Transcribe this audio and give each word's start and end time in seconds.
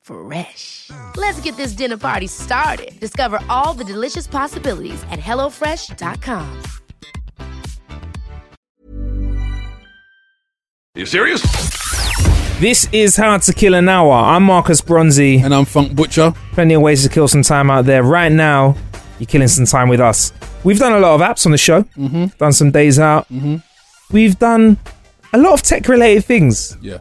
Fresh. 0.00 0.90
Let's 1.16 1.40
get 1.40 1.56
this 1.56 1.72
dinner 1.72 1.96
party 1.96 2.26
started. 2.26 2.98
Discover 3.00 3.40
all 3.48 3.74
the 3.74 3.84
delicious 3.84 4.26
possibilities 4.26 5.02
at 5.10 5.20
hellofresh.com. 5.20 6.62
Are 10.96 11.00
you 11.00 11.06
serious? 11.06 11.42
This 12.60 12.88
is 12.92 13.16
How 13.16 13.38
to 13.38 13.52
Kill 13.54 13.74
an 13.74 13.88
Hour. 13.88 14.12
I'm 14.12 14.42
Marcus 14.42 14.80
Bronzy. 14.80 15.38
And 15.38 15.54
I'm 15.54 15.64
Funk 15.64 15.94
Butcher. 15.94 16.34
Plenty 16.52 16.74
of 16.74 16.82
ways 16.82 17.02
to 17.04 17.08
kill 17.08 17.28
some 17.28 17.42
time 17.42 17.70
out 17.70 17.86
there. 17.86 18.02
Right 18.02 18.30
now, 18.30 18.76
you're 19.18 19.26
killing 19.26 19.48
some 19.48 19.64
time 19.64 19.88
with 19.88 20.00
us. 20.00 20.32
We've 20.64 20.78
done 20.78 20.92
a 20.92 20.98
lot 20.98 21.14
of 21.14 21.20
apps 21.20 21.46
on 21.46 21.52
the 21.52 21.58
show. 21.58 21.84
Mm-hmm. 21.96 22.36
Done 22.38 22.52
some 22.52 22.70
days 22.70 22.98
out. 22.98 23.28
Mm-hmm. 23.28 23.56
We've 24.12 24.38
done 24.38 24.76
a 25.32 25.38
lot 25.38 25.54
of 25.54 25.62
tech 25.62 25.88
related 25.88 26.24
things. 26.24 26.76
Yeah. 26.82 26.98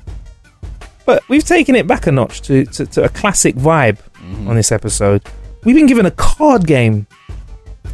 But 1.10 1.28
we've 1.28 1.44
taken 1.44 1.74
it 1.74 1.88
back 1.88 2.06
a 2.06 2.12
notch 2.12 2.42
to, 2.42 2.66
to, 2.66 2.86
to 2.86 3.04
a 3.06 3.10
classic 3.10 3.56
vibe 3.56 3.98
mm-hmm. 3.98 4.48
on 4.48 4.56
this 4.56 4.72
episode. 4.72 5.24
We've 5.64 5.76
been 5.76 5.88
given 5.88 6.06
a 6.06 6.12
card 6.12 6.68
game 6.68 7.08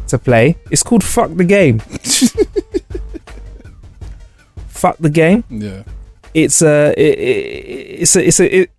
to 0.08 0.18
play. 0.18 0.58
It's 0.70 0.82
called 0.82 1.02
Fuck 1.02 1.30
the 1.34 1.44
Game. 1.44 1.78
Fuck 4.68 4.98
the 4.98 5.08
Game. 5.08 5.44
Yeah. 5.48 5.84
It's 6.34 6.60
a, 6.60 6.92
it, 6.94 7.18
it, 7.18 8.00
it's 8.02 8.16
a, 8.16 8.26
it's 8.26 8.38
a, 8.38 8.54
it, 8.54 8.70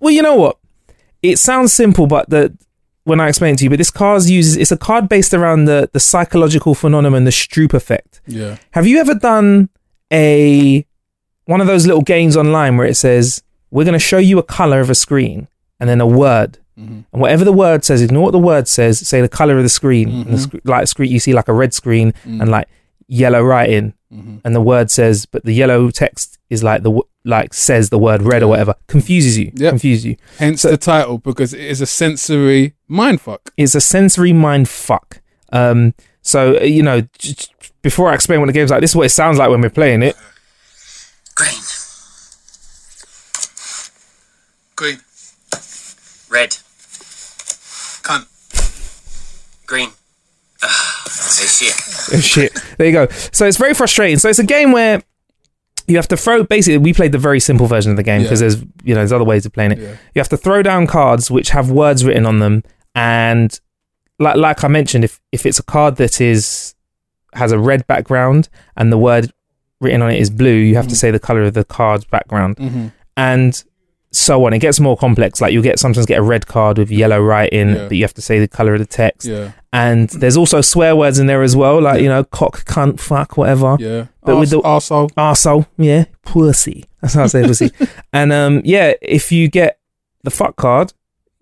well, 0.00 0.12
you 0.12 0.22
know 0.22 0.34
what? 0.34 0.58
It 1.22 1.38
sounds 1.38 1.72
simple, 1.72 2.08
but 2.08 2.28
the 2.28 2.58
when 3.04 3.20
I 3.20 3.28
explain 3.28 3.54
it 3.54 3.58
to 3.58 3.64
you, 3.66 3.70
but 3.70 3.78
this 3.78 3.92
card 3.92 4.24
uses 4.24 4.56
it's 4.56 4.72
a 4.72 4.76
card 4.76 5.08
based 5.08 5.32
around 5.32 5.66
the 5.66 5.88
the 5.92 6.00
psychological 6.00 6.74
phenomenon, 6.74 7.22
the 7.22 7.30
Stroop 7.30 7.72
effect. 7.72 8.20
Yeah. 8.26 8.56
Have 8.72 8.88
you 8.88 8.98
ever 8.98 9.14
done 9.14 9.68
a 10.12 10.84
one 11.44 11.60
of 11.60 11.68
those 11.68 11.86
little 11.86 12.02
games 12.02 12.36
online 12.36 12.76
where 12.76 12.88
it 12.88 12.96
says 12.96 13.44
we're 13.70 13.84
going 13.84 13.92
to 13.94 13.98
show 13.98 14.18
you 14.18 14.38
a 14.38 14.42
color 14.42 14.80
of 14.80 14.90
a 14.90 14.94
screen 14.94 15.48
and 15.80 15.88
then 15.88 16.00
a 16.00 16.06
word, 16.06 16.58
and 16.78 17.04
whatever 17.10 17.42
the 17.44 17.52
word 17.54 17.84
says, 17.84 18.02
ignore 18.02 18.24
what 18.24 18.30
the 18.32 18.38
word 18.38 18.68
says. 18.68 18.98
Say 19.06 19.20
the 19.22 19.28
color 19.30 19.56
of 19.56 19.62
the 19.62 19.68
screen, 19.70 20.08
and 20.10 20.26
the 20.34 20.38
sc- 20.38 20.54
like 20.64 20.86
screen 20.88 21.10
you 21.10 21.18
see 21.18 21.32
like 21.32 21.48
a 21.48 21.52
red 21.54 21.72
screen 21.72 22.12
and 22.24 22.50
like 22.50 22.68
yellow 23.08 23.42
writing, 23.42 23.94
and 24.10 24.54
the 24.54 24.60
word 24.60 24.90
says, 24.90 25.24
but 25.26 25.44
the 25.44 25.52
yellow 25.52 25.90
text 25.90 26.38
is 26.50 26.62
like 26.62 26.82
the 26.82 26.90
w- 26.90 27.02
like 27.24 27.52
says 27.54 27.88
the 27.90 27.98
word 27.98 28.22
red 28.22 28.42
or 28.42 28.48
whatever. 28.48 28.74
Confuses 28.88 29.36
you. 29.38 29.50
Yep. 29.54 29.70
Confuses 29.72 30.04
you. 30.06 30.16
Hence 30.38 30.60
So- 30.62 30.70
the 30.70 30.76
title 30.76 31.18
because 31.18 31.52
it 31.54 31.60
is 31.60 31.80
a 31.80 31.86
sensory 31.86 32.74
mindfuck. 32.90 33.38
It's 33.56 33.74
a 33.74 33.80
sensory 33.80 34.32
mind 34.32 34.68
fuck. 34.68 35.20
Um, 35.52 35.94
so 36.22 36.56
uh, 36.58 36.60
you 36.60 36.82
know, 36.82 37.00
j- 37.18 37.32
j- 37.34 37.48
before 37.82 38.10
I 38.10 38.14
explain 38.14 38.40
what 38.40 38.46
the 38.46 38.52
game's 38.52 38.70
like, 38.70 38.80
this 38.82 38.90
is 38.90 38.96
what 38.96 39.06
it 39.06 39.10
sounds 39.10 39.38
like 39.38 39.48
when 39.50 39.60
we're 39.60 39.70
playing 39.70 40.02
it. 40.02 40.14
Green. 41.34 41.52
Green. 44.76 44.98
Red. 46.30 46.50
Cunt. 48.02 48.26
Green. 49.66 49.90
Ah, 50.62 51.02
say 51.08 51.66
shit. 51.66 51.74
Oh, 52.16 52.20
shit. 52.20 52.52
There 52.78 52.86
you 52.86 52.92
go. 52.92 53.06
So 53.32 53.46
it's 53.46 53.56
very 53.56 53.74
frustrating. 53.74 54.18
So 54.18 54.28
it's 54.28 54.38
a 54.38 54.44
game 54.44 54.72
where 54.72 55.02
you 55.86 55.96
have 55.96 56.08
to 56.08 56.16
throw. 56.16 56.42
Basically, 56.44 56.78
we 56.78 56.92
played 56.92 57.12
the 57.12 57.18
very 57.18 57.40
simple 57.40 57.66
version 57.66 57.90
of 57.90 57.96
the 57.96 58.02
game 58.02 58.22
because 58.22 58.40
Yeah. 58.40 58.48
there's 58.48 58.62
you 58.84 58.94
know 58.94 59.00
there's 59.00 59.12
other 59.12 59.24
ways 59.24 59.46
of 59.46 59.52
playing 59.52 59.72
it. 59.72 59.78
Yeah. 59.78 59.90
You 60.14 60.20
have 60.20 60.28
to 60.30 60.36
throw 60.36 60.62
down 60.62 60.86
cards 60.86 61.30
which 61.30 61.50
have 61.50 61.70
words 61.70 62.04
written 62.04 62.26
on 62.26 62.38
them, 62.40 62.62
and 62.94 63.58
like 64.18 64.36
like 64.36 64.64
I 64.64 64.68
mentioned, 64.68 65.04
if 65.04 65.20
if 65.32 65.46
it's 65.46 65.58
a 65.58 65.62
card 65.62 65.96
that 65.96 66.20
is 66.20 66.74
has 67.34 67.52
a 67.52 67.58
red 67.58 67.86
background 67.86 68.48
and 68.76 68.90
the 68.92 68.98
word 68.98 69.30
written 69.80 70.00
on 70.02 70.10
it 70.10 70.18
is 70.20 70.30
blue, 70.30 70.54
you 70.54 70.74
have 70.76 70.88
to 70.88 70.96
say 70.96 71.10
the 71.10 71.18
color 71.20 71.42
of 71.42 71.54
the 71.54 71.64
card's 71.64 72.04
background, 72.04 72.56
Mm-hmm. 72.56 72.86
and 73.16 73.62
so 74.16 74.44
on. 74.46 74.52
It 74.52 74.60
gets 74.60 74.80
more 74.80 74.96
complex. 74.96 75.40
Like 75.40 75.52
you'll 75.52 75.62
get 75.62 75.78
sometimes 75.78 76.06
get 76.06 76.18
a 76.18 76.22
red 76.22 76.46
card 76.46 76.78
with 76.78 76.90
yellow 76.90 77.20
writing, 77.20 77.68
Yeah. 77.70 77.88
but 77.88 77.96
you 77.96 78.02
have 78.04 78.14
to 78.14 78.22
say 78.22 78.38
the 78.38 78.48
color 78.48 78.72
of 78.74 78.78
the 78.80 78.86
text. 78.86 79.26
Yeah. 79.26 79.52
And 79.72 80.08
there's 80.08 80.36
also 80.38 80.62
swear 80.62 80.96
words 80.96 81.18
in 81.18 81.26
there 81.26 81.42
as 81.42 81.54
well, 81.54 81.80
like 81.82 82.00
you 82.02 82.08
know, 82.08 82.24
cock, 82.24 82.64
cunt, 82.64 82.98
fuck, 82.98 83.36
whatever. 83.36 83.76
Yeah. 83.78 84.06
But 84.22 84.38
with 84.38 84.50
the- 84.50 84.60
arsehole. 84.62 85.10
Arsehole, 85.12 85.66
yeah, 85.76 86.06
pussy. 86.22 86.86
That's 87.02 87.14
how 87.14 87.24
I 87.24 87.26
say 87.26 87.42
pussy. 87.42 87.70
and 88.12 88.32
um, 88.32 88.62
yeah, 88.64 88.94
if 89.02 89.30
you 89.30 89.48
get 89.48 89.78
the 90.24 90.30
fuck 90.30 90.56
card, 90.56 90.92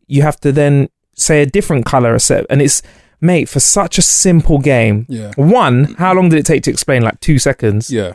you 0.07 0.23
have 0.23 0.39
to 0.41 0.51
then 0.53 0.89
say 1.15 1.43
a 1.43 1.47
different 1.47 1.87
color, 1.87 2.19
set, 2.19 2.45
and 2.51 2.61
it's 2.61 2.83
mate 3.21 3.49
for 3.49 3.61
such 3.61 3.99
a 3.99 4.03
simple 4.03 4.59
game. 4.59 5.07
Yeah. 5.09 5.31
One, 5.37 5.95
how 5.95 6.13
long 6.13 6.29
did 6.29 6.39
it 6.41 6.45
take 6.47 6.65
to 6.65 6.71
explain? 6.71 7.03
Like 7.03 7.21
two 7.21 7.39
seconds. 7.39 7.91
Yeah. 7.91 8.15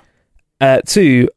Uh, 0.61 0.81
two, 0.85 1.29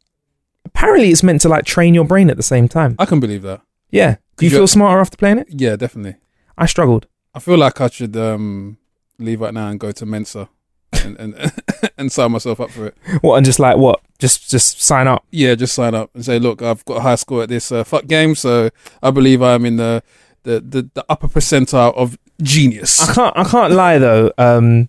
apparently 0.74 1.10
it's 1.10 1.22
meant 1.22 1.40
to 1.42 1.48
like 1.48 1.64
train 1.64 1.94
your 1.94 2.04
brain 2.04 2.30
at 2.30 2.36
the 2.36 2.42
same 2.42 2.68
time. 2.68 2.96
I 2.98 3.04
can 3.06 3.20
believe 3.20 3.42
that. 3.42 3.60
Yeah. 3.90 4.16
Do 4.36 4.46
you 4.46 4.50
feel 4.50 4.66
smarter 4.66 5.00
after 5.00 5.16
playing 5.16 5.38
it? 5.38 5.48
Yeah, 5.50 5.76
definitely. 5.76 6.16
I 6.58 6.66
struggled. 6.66 7.06
I 7.34 7.38
feel 7.38 7.56
like 7.58 7.80
I 7.80 7.88
should 7.88 8.16
um 8.16 8.78
leave 9.18 9.40
right 9.40 9.54
now 9.54 9.68
and 9.68 9.78
go 9.78 9.92
to 9.92 10.06
Mensa 10.06 10.48
and 10.92 11.16
and, 11.18 11.52
and 11.98 12.10
sign 12.12 12.32
myself 12.32 12.60
up 12.60 12.70
for 12.70 12.86
it. 12.86 12.96
What 13.20 13.36
and 13.36 13.44
just 13.46 13.58
like 13.58 13.76
what? 13.76 14.00
Just 14.18 14.50
just 14.50 14.80
sign 14.82 15.06
up. 15.08 15.24
Yeah, 15.30 15.54
just 15.54 15.74
sign 15.74 15.94
up 15.94 16.10
and 16.14 16.24
say, 16.24 16.38
look, 16.38 16.62
I've 16.62 16.84
got 16.84 16.98
a 16.98 17.00
high 17.00 17.14
score 17.16 17.42
at 17.42 17.48
this 17.48 17.70
uh, 17.72 17.84
fuck 17.84 18.06
game, 18.06 18.34
so 18.34 18.70
I 19.02 19.10
believe 19.10 19.42
I'm 19.42 19.64
in 19.66 19.76
the 19.76 20.02
the, 20.44 20.60
the, 20.60 20.90
the 20.94 21.04
upper 21.08 21.28
percentile 21.28 21.94
of 21.94 22.18
genius. 22.42 23.08
I 23.08 23.14
can't 23.14 23.36
I 23.38 23.44
can't 23.44 23.72
lie 23.74 23.98
though. 23.98 24.32
Um 24.38 24.88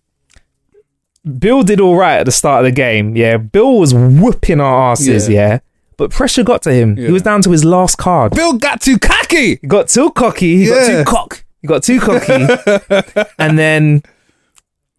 Bill 1.39 1.63
did 1.63 1.79
all 1.79 1.95
right 1.95 2.17
at 2.19 2.25
the 2.25 2.31
start 2.31 2.65
of 2.65 2.69
the 2.69 2.75
game. 2.75 3.15
Yeah, 3.15 3.38
Bill 3.38 3.79
was 3.79 3.94
whooping 3.94 4.59
our 4.59 4.91
asses. 4.91 5.29
Yeah, 5.29 5.47
Yeah. 5.47 5.59
But 6.03 6.11
pressure 6.11 6.43
got 6.43 6.61
to 6.63 6.73
him. 6.73 6.97
He 6.97 7.09
was 7.11 7.21
down 7.21 7.41
to 7.43 7.51
his 7.51 7.63
last 7.63 7.95
card. 7.97 8.33
Bill 8.35 8.53
got 8.57 8.81
too 8.81 8.99
cocky. 8.99 9.55
He 9.55 9.67
got 9.67 9.87
too 9.87 10.09
cocky. 10.11 10.57
He 10.57 10.67
got 10.67 10.85
too 10.85 11.03
cock. 11.05 11.45
He 11.61 11.67
got 11.67 11.81
too 11.81 11.99
cocky, 12.01 12.45
and 13.39 13.57
then 13.57 14.03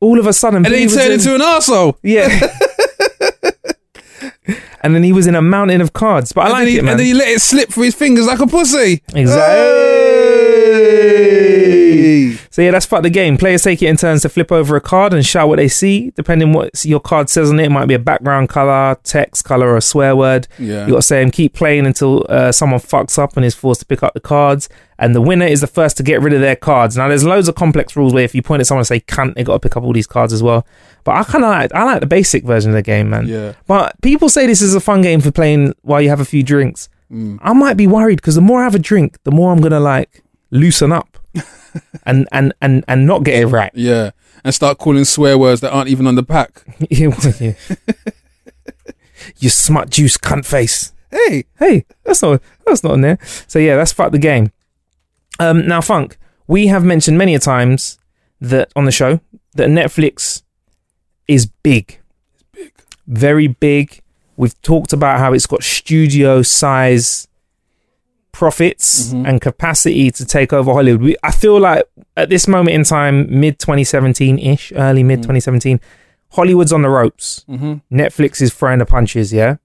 all 0.00 0.18
of 0.18 0.26
a 0.26 0.32
sudden, 0.32 0.64
And 0.64 0.74
then 0.74 0.88
he 0.88 0.94
turned 0.94 1.08
in- 1.12 1.20
into 1.20 1.34
an 1.34 1.42
arsehole. 1.42 1.96
yeah. 2.02 2.28
and 4.82 4.94
then 4.94 5.02
he 5.02 5.12
was 5.12 5.26
in 5.26 5.34
a 5.34 5.42
mountain 5.42 5.82
of 5.82 5.92
cards. 5.92 6.32
But 6.32 6.46
I 6.46 6.48
like 6.50 6.68
it, 6.68 6.82
man. 6.82 6.92
and 6.92 7.00
then 7.00 7.06
he 7.06 7.12
let 7.12 7.28
it 7.28 7.40
slip 7.42 7.68
through 7.70 7.84
his 7.84 7.94
fingers 7.94 8.24
like 8.26 8.38
a 8.40 8.46
pussy. 8.46 9.02
Exactly. 9.14 9.24
So 12.50 12.62
yeah, 12.62 12.70
that's 12.70 12.86
fuck 12.86 13.02
the 13.02 13.10
game. 13.10 13.36
Players 13.36 13.62
take 13.62 13.82
it 13.82 13.86
in 13.86 13.96
turns 13.96 14.22
to 14.22 14.28
flip 14.28 14.52
over 14.52 14.76
a 14.76 14.80
card 14.80 15.12
and 15.12 15.24
shout 15.24 15.48
what 15.48 15.56
they 15.56 15.68
see. 15.68 16.10
Depending 16.10 16.52
what 16.52 16.84
your 16.84 17.00
card 17.00 17.28
says 17.28 17.50
on 17.50 17.60
it, 17.60 17.66
it 17.66 17.70
might 17.70 17.86
be 17.86 17.94
a 17.94 17.98
background 17.98 18.48
color, 18.48 18.96
text 19.04 19.44
color, 19.44 19.68
or 19.68 19.76
a 19.76 19.82
swear 19.82 20.14
word. 20.14 20.48
Yeah. 20.58 20.86
You 20.86 20.92
got 20.92 20.96
to 20.96 21.02
say 21.02 21.20
them 21.20 21.30
keep 21.30 21.54
playing 21.54 21.86
until 21.86 22.24
uh, 22.28 22.52
someone 22.52 22.80
fucks 22.80 23.18
up 23.18 23.36
and 23.36 23.44
is 23.44 23.54
forced 23.54 23.80
to 23.80 23.86
pick 23.86 24.02
up 24.02 24.14
the 24.14 24.20
cards. 24.20 24.68
And 24.98 25.14
the 25.14 25.20
winner 25.20 25.46
is 25.46 25.60
the 25.60 25.66
first 25.66 25.96
to 25.96 26.02
get 26.02 26.20
rid 26.20 26.32
of 26.32 26.40
their 26.40 26.54
cards. 26.54 26.96
Now, 26.96 27.08
there's 27.08 27.24
loads 27.24 27.48
of 27.48 27.56
complex 27.56 27.96
rules 27.96 28.14
where 28.14 28.22
if 28.22 28.34
you 28.34 28.42
point 28.42 28.60
at 28.60 28.66
someone 28.66 28.80
and 28.80 28.86
say 28.86 29.00
"cunt," 29.00 29.34
they 29.34 29.42
got 29.42 29.54
to 29.54 29.58
pick 29.58 29.76
up 29.76 29.82
all 29.82 29.92
these 29.92 30.06
cards 30.06 30.32
as 30.32 30.42
well. 30.42 30.64
But 31.02 31.16
I 31.16 31.24
kind 31.24 31.44
of 31.44 31.50
like 31.50 31.74
I 31.74 31.84
like 31.84 32.00
the 32.00 32.06
basic 32.06 32.44
version 32.44 32.70
of 32.70 32.76
the 32.76 32.82
game, 32.82 33.10
man. 33.10 33.26
Yeah. 33.26 33.54
But 33.66 34.00
people 34.02 34.28
say 34.28 34.46
this 34.46 34.62
is 34.62 34.74
a 34.74 34.80
fun 34.80 35.02
game 35.02 35.20
for 35.20 35.32
playing 35.32 35.74
while 35.82 36.00
you 36.00 36.10
have 36.10 36.20
a 36.20 36.24
few 36.24 36.42
drinks. 36.42 36.88
Mm. 37.10 37.38
I 37.42 37.52
might 37.52 37.76
be 37.76 37.86
worried 37.86 38.16
because 38.16 38.36
the 38.36 38.40
more 38.40 38.60
I 38.60 38.64
have 38.64 38.74
a 38.74 38.78
drink, 38.78 39.18
the 39.24 39.30
more 39.30 39.52
I'm 39.52 39.60
gonna 39.60 39.80
like 39.80 40.22
loosen 40.50 40.92
up 40.92 41.13
and 42.06 42.28
and 42.32 42.52
and 42.60 42.84
and 42.88 43.06
not 43.06 43.24
get 43.24 43.40
it 43.40 43.46
right. 43.46 43.70
Yeah. 43.74 44.10
And 44.44 44.54
start 44.54 44.78
calling 44.78 45.04
swear 45.04 45.38
words 45.38 45.60
that 45.62 45.72
aren't 45.72 45.88
even 45.88 46.06
on 46.06 46.16
the 46.16 46.22
pack. 46.22 46.64
you 46.90 47.10
smut 49.48 49.90
juice 49.90 50.18
cunt 50.18 50.44
face. 50.44 50.92
Hey. 51.10 51.44
Hey, 51.58 51.86
that's 52.04 52.22
not 52.22 52.42
that's 52.66 52.82
not 52.82 52.94
in 52.94 53.00
there. 53.00 53.18
So 53.46 53.58
yeah, 53.58 53.76
that's 53.76 53.92
fuck 53.92 54.12
the 54.12 54.18
game. 54.18 54.52
Um, 55.40 55.66
now 55.66 55.80
funk, 55.80 56.16
we 56.46 56.68
have 56.68 56.84
mentioned 56.84 57.18
many 57.18 57.34
a 57.34 57.38
times 57.38 57.98
that 58.40 58.70
on 58.76 58.84
the 58.84 58.92
show 58.92 59.20
that 59.54 59.68
Netflix 59.68 60.42
is 61.26 61.46
big. 61.46 62.00
very 63.06 63.48
big. 63.48 64.00
We've 64.36 64.60
talked 64.62 64.92
about 64.92 65.20
how 65.20 65.32
it's 65.32 65.46
got 65.46 65.62
studio 65.62 66.42
size 66.42 67.28
profits 68.34 69.08
mm-hmm. 69.08 69.26
and 69.26 69.40
capacity 69.40 70.10
to 70.10 70.26
take 70.26 70.52
over 70.52 70.72
Hollywood. 70.72 71.00
We, 71.00 71.16
I 71.22 71.30
feel 71.30 71.58
like 71.58 71.84
at 72.16 72.28
this 72.28 72.46
moment 72.46 72.74
in 72.74 72.84
time, 72.84 73.40
mid 73.40 73.58
2017 73.58 74.38
ish, 74.38 74.72
early 74.74 75.02
mid 75.02 75.20
mm. 75.20 75.22
2017, 75.22 75.80
Hollywood's 76.32 76.72
on 76.72 76.82
the 76.82 76.90
ropes. 76.90 77.46
Mm-hmm. 77.48 77.96
Netflix 77.96 78.42
is 78.42 78.52
throwing 78.52 78.80
the 78.80 78.86
punches, 78.86 79.32
yeah? 79.32 79.56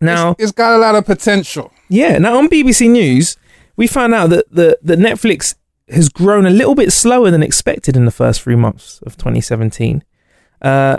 Now, 0.00 0.34
it's 0.38 0.52
got 0.52 0.72
a 0.72 0.78
lot 0.78 0.94
of 0.94 1.04
potential. 1.04 1.70
yeah, 1.90 2.16
now 2.16 2.38
on 2.38 2.48
BBC 2.48 2.90
News, 2.90 3.36
we 3.76 3.86
found 3.86 4.14
out 4.14 4.30
that 4.30 4.50
the 4.50 4.78
that 4.82 4.98
Netflix 4.98 5.54
has 5.90 6.08
grown 6.08 6.46
a 6.46 6.50
little 6.50 6.74
bit 6.74 6.90
slower 6.92 7.30
than 7.30 7.42
expected 7.42 7.96
in 7.96 8.06
the 8.06 8.10
first 8.10 8.40
three 8.40 8.56
months 8.56 9.00
of 9.04 9.18
2017. 9.18 10.02
Uh, 10.62 10.96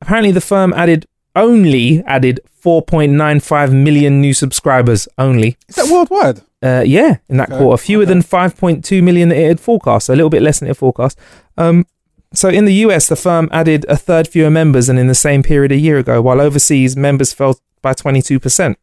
apparently, 0.00 0.30
the 0.30 0.40
firm 0.40 0.72
added 0.74 1.06
only 1.34 2.02
added 2.06 2.40
4.95 2.64 3.72
million 3.72 4.20
new 4.20 4.32
subscribers 4.32 5.06
only. 5.18 5.56
Is 5.68 5.76
that 5.76 5.88
worldwide? 5.92 6.40
Uh, 6.62 6.82
yeah, 6.86 7.18
in 7.28 7.36
that 7.36 7.50
Okay, 7.50 7.58
quarter, 7.58 7.82
fewer 7.82 8.06
than 8.06 8.22
5.2 8.22 9.02
million 9.02 9.28
that 9.28 9.36
it 9.38 9.48
had 9.48 9.60
forecast, 9.60 10.06
so 10.06 10.14
a 10.14 10.16
little 10.16 10.30
bit 10.30 10.40
less 10.40 10.60
than 10.60 10.70
it 10.70 10.76
forecast. 10.76 11.18
Um, 11.58 11.86
so 12.32 12.48
in 12.48 12.64
the 12.64 12.74
US, 12.86 13.06
the 13.06 13.16
firm 13.16 13.48
added 13.52 13.84
a 13.88 13.96
third 13.96 14.26
fewer 14.26 14.50
members 14.50 14.86
than 14.86 14.96
in 14.96 15.06
the 15.06 15.14
same 15.14 15.42
period 15.42 15.72
a 15.72 15.76
year 15.76 15.98
ago, 15.98 16.22
while 16.22 16.40
overseas 16.40 16.96
members 16.96 17.32
fell 17.34 17.60
by 17.82 17.92
22%. 17.92 18.76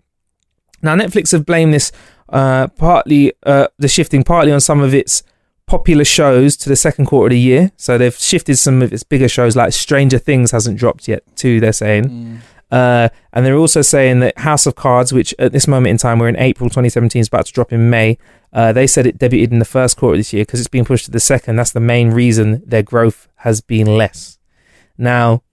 Now, 0.83 0.95
Netflix 0.95 1.31
have 1.31 1.45
blamed 1.45 1.73
this 1.73 1.91
uh, 2.29 2.67
partly, 2.67 3.33
uh, 3.43 3.67
the 3.77 3.87
shifting 3.87 4.23
partly 4.23 4.51
on 4.51 4.61
some 4.61 4.81
of 4.81 4.93
its 4.93 5.23
popular 5.65 6.03
shows 6.03 6.57
to 6.57 6.69
the 6.69 6.75
second 6.75 7.05
quarter 7.05 7.27
of 7.27 7.31
the 7.31 7.39
year. 7.39 7.71
So 7.77 7.97
they've 7.97 8.15
shifted 8.15 8.57
some 8.57 8.81
of 8.81 8.91
its 8.91 9.03
bigger 9.03 9.27
shows, 9.27 9.55
like 9.55 9.73
Stranger 9.73 10.17
Things 10.17 10.51
hasn't 10.51 10.77
dropped 10.77 11.07
yet, 11.07 11.23
too, 11.35 11.59
they're 11.59 11.73
saying. 11.73 12.41
Uh, 12.71 13.09
and 13.33 13.45
they're 13.45 13.57
also 13.57 13.81
saying 13.81 14.21
that 14.21 14.37
House 14.39 14.65
of 14.65 14.75
Cards, 14.75 15.11
which 15.11 15.35
at 15.37 15.51
this 15.51 15.67
moment 15.67 15.91
in 15.91 15.97
time, 15.97 16.19
we're 16.19 16.29
in 16.29 16.37
April 16.37 16.69
2017, 16.69 17.19
is 17.19 17.27
about 17.27 17.45
to 17.45 17.53
drop 17.53 17.73
in 17.73 17.89
May. 17.89 18.17
Uh, 18.53 18.71
they 18.71 18.87
said 18.87 19.05
it 19.05 19.17
debuted 19.17 19.51
in 19.51 19.59
the 19.59 19.65
first 19.65 19.97
quarter 19.97 20.15
of 20.15 20.19
this 20.19 20.33
year 20.33 20.43
because 20.43 20.59
it's 20.59 20.69
been 20.69 20.85
pushed 20.85 21.05
to 21.05 21.11
the 21.11 21.19
second. 21.19 21.57
That's 21.57 21.71
the 21.71 21.79
main 21.79 22.11
reason 22.11 22.63
their 22.65 22.83
growth 22.83 23.27
has 23.37 23.61
been 23.61 23.97
less. 23.97 24.37
Now, 24.97 25.43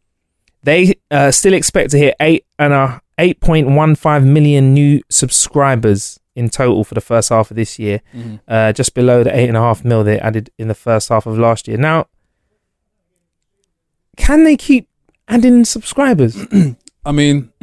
they 0.62 0.94
uh, 1.10 1.30
still 1.30 1.54
expect 1.54 1.90
to 1.92 1.98
hit 1.98 2.14
eight 2.20 2.44
and 2.58 2.72
a 2.72 3.00
8.15 3.18 4.24
million 4.24 4.72
new 4.72 5.02
subscribers 5.10 6.20
in 6.38 6.48
total 6.48 6.84
for 6.84 6.94
the 6.94 7.00
first 7.12 7.28
half 7.30 7.50
of 7.50 7.56
this 7.56 7.78
year, 7.78 8.00
uh, 8.46 8.72
just 8.72 8.94
below 8.94 9.18
the 9.24 9.34
eight 9.38 9.48
and 9.48 9.56
a 9.56 9.60
half 9.60 9.84
mil 9.84 10.02
they 10.04 10.18
added 10.28 10.50
in 10.58 10.68
the 10.68 10.74
first 10.86 11.08
half 11.08 11.26
of 11.26 11.36
last 11.38 11.68
year. 11.68 11.76
Now, 11.76 12.06
can 14.16 14.44
they 14.44 14.56
keep 14.56 14.88
adding 15.26 15.64
subscribers? 15.64 16.34
I 17.04 17.12
mean, 17.12 17.50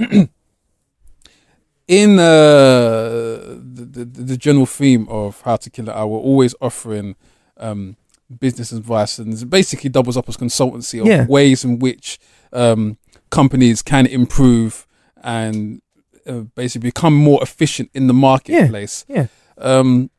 in 1.88 2.20
uh, 2.20 3.38
the, 3.76 3.86
the 4.06 4.06
the 4.06 4.38
general 4.38 4.66
theme 4.66 5.08
of 5.10 5.42
How 5.42 5.56
to 5.58 5.70
Kill 5.70 5.90
an 5.90 5.96
Hour, 5.96 6.18
always 6.18 6.56
offering 6.62 7.16
um, 7.58 7.96
business 8.40 8.72
advice, 8.72 9.20
and 9.20 9.50
basically 9.50 9.90
doubles 9.90 10.18
up 10.18 10.28
as 10.30 10.38
consultancy 10.38 11.00
of 11.02 11.08
Yeah. 11.08 11.26
ways 11.28 11.64
in 11.64 11.80
which 11.80 12.20
um, 12.54 12.98
companies 13.30 13.82
can 13.82 14.06
improve 14.06 14.88
and 15.24 15.82
uh, 16.28 16.42
basically 16.56 16.90
become 16.90 17.16
more 17.16 17.42
efficient 17.42 17.90
in 17.94 18.08
the 18.08 18.14
marketplace. 18.14 19.06
Yeah. 19.08 19.28
Um, 19.58 20.10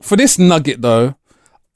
for 0.00 0.16
this 0.16 0.38
nugget, 0.38 0.82
though, 0.82 1.16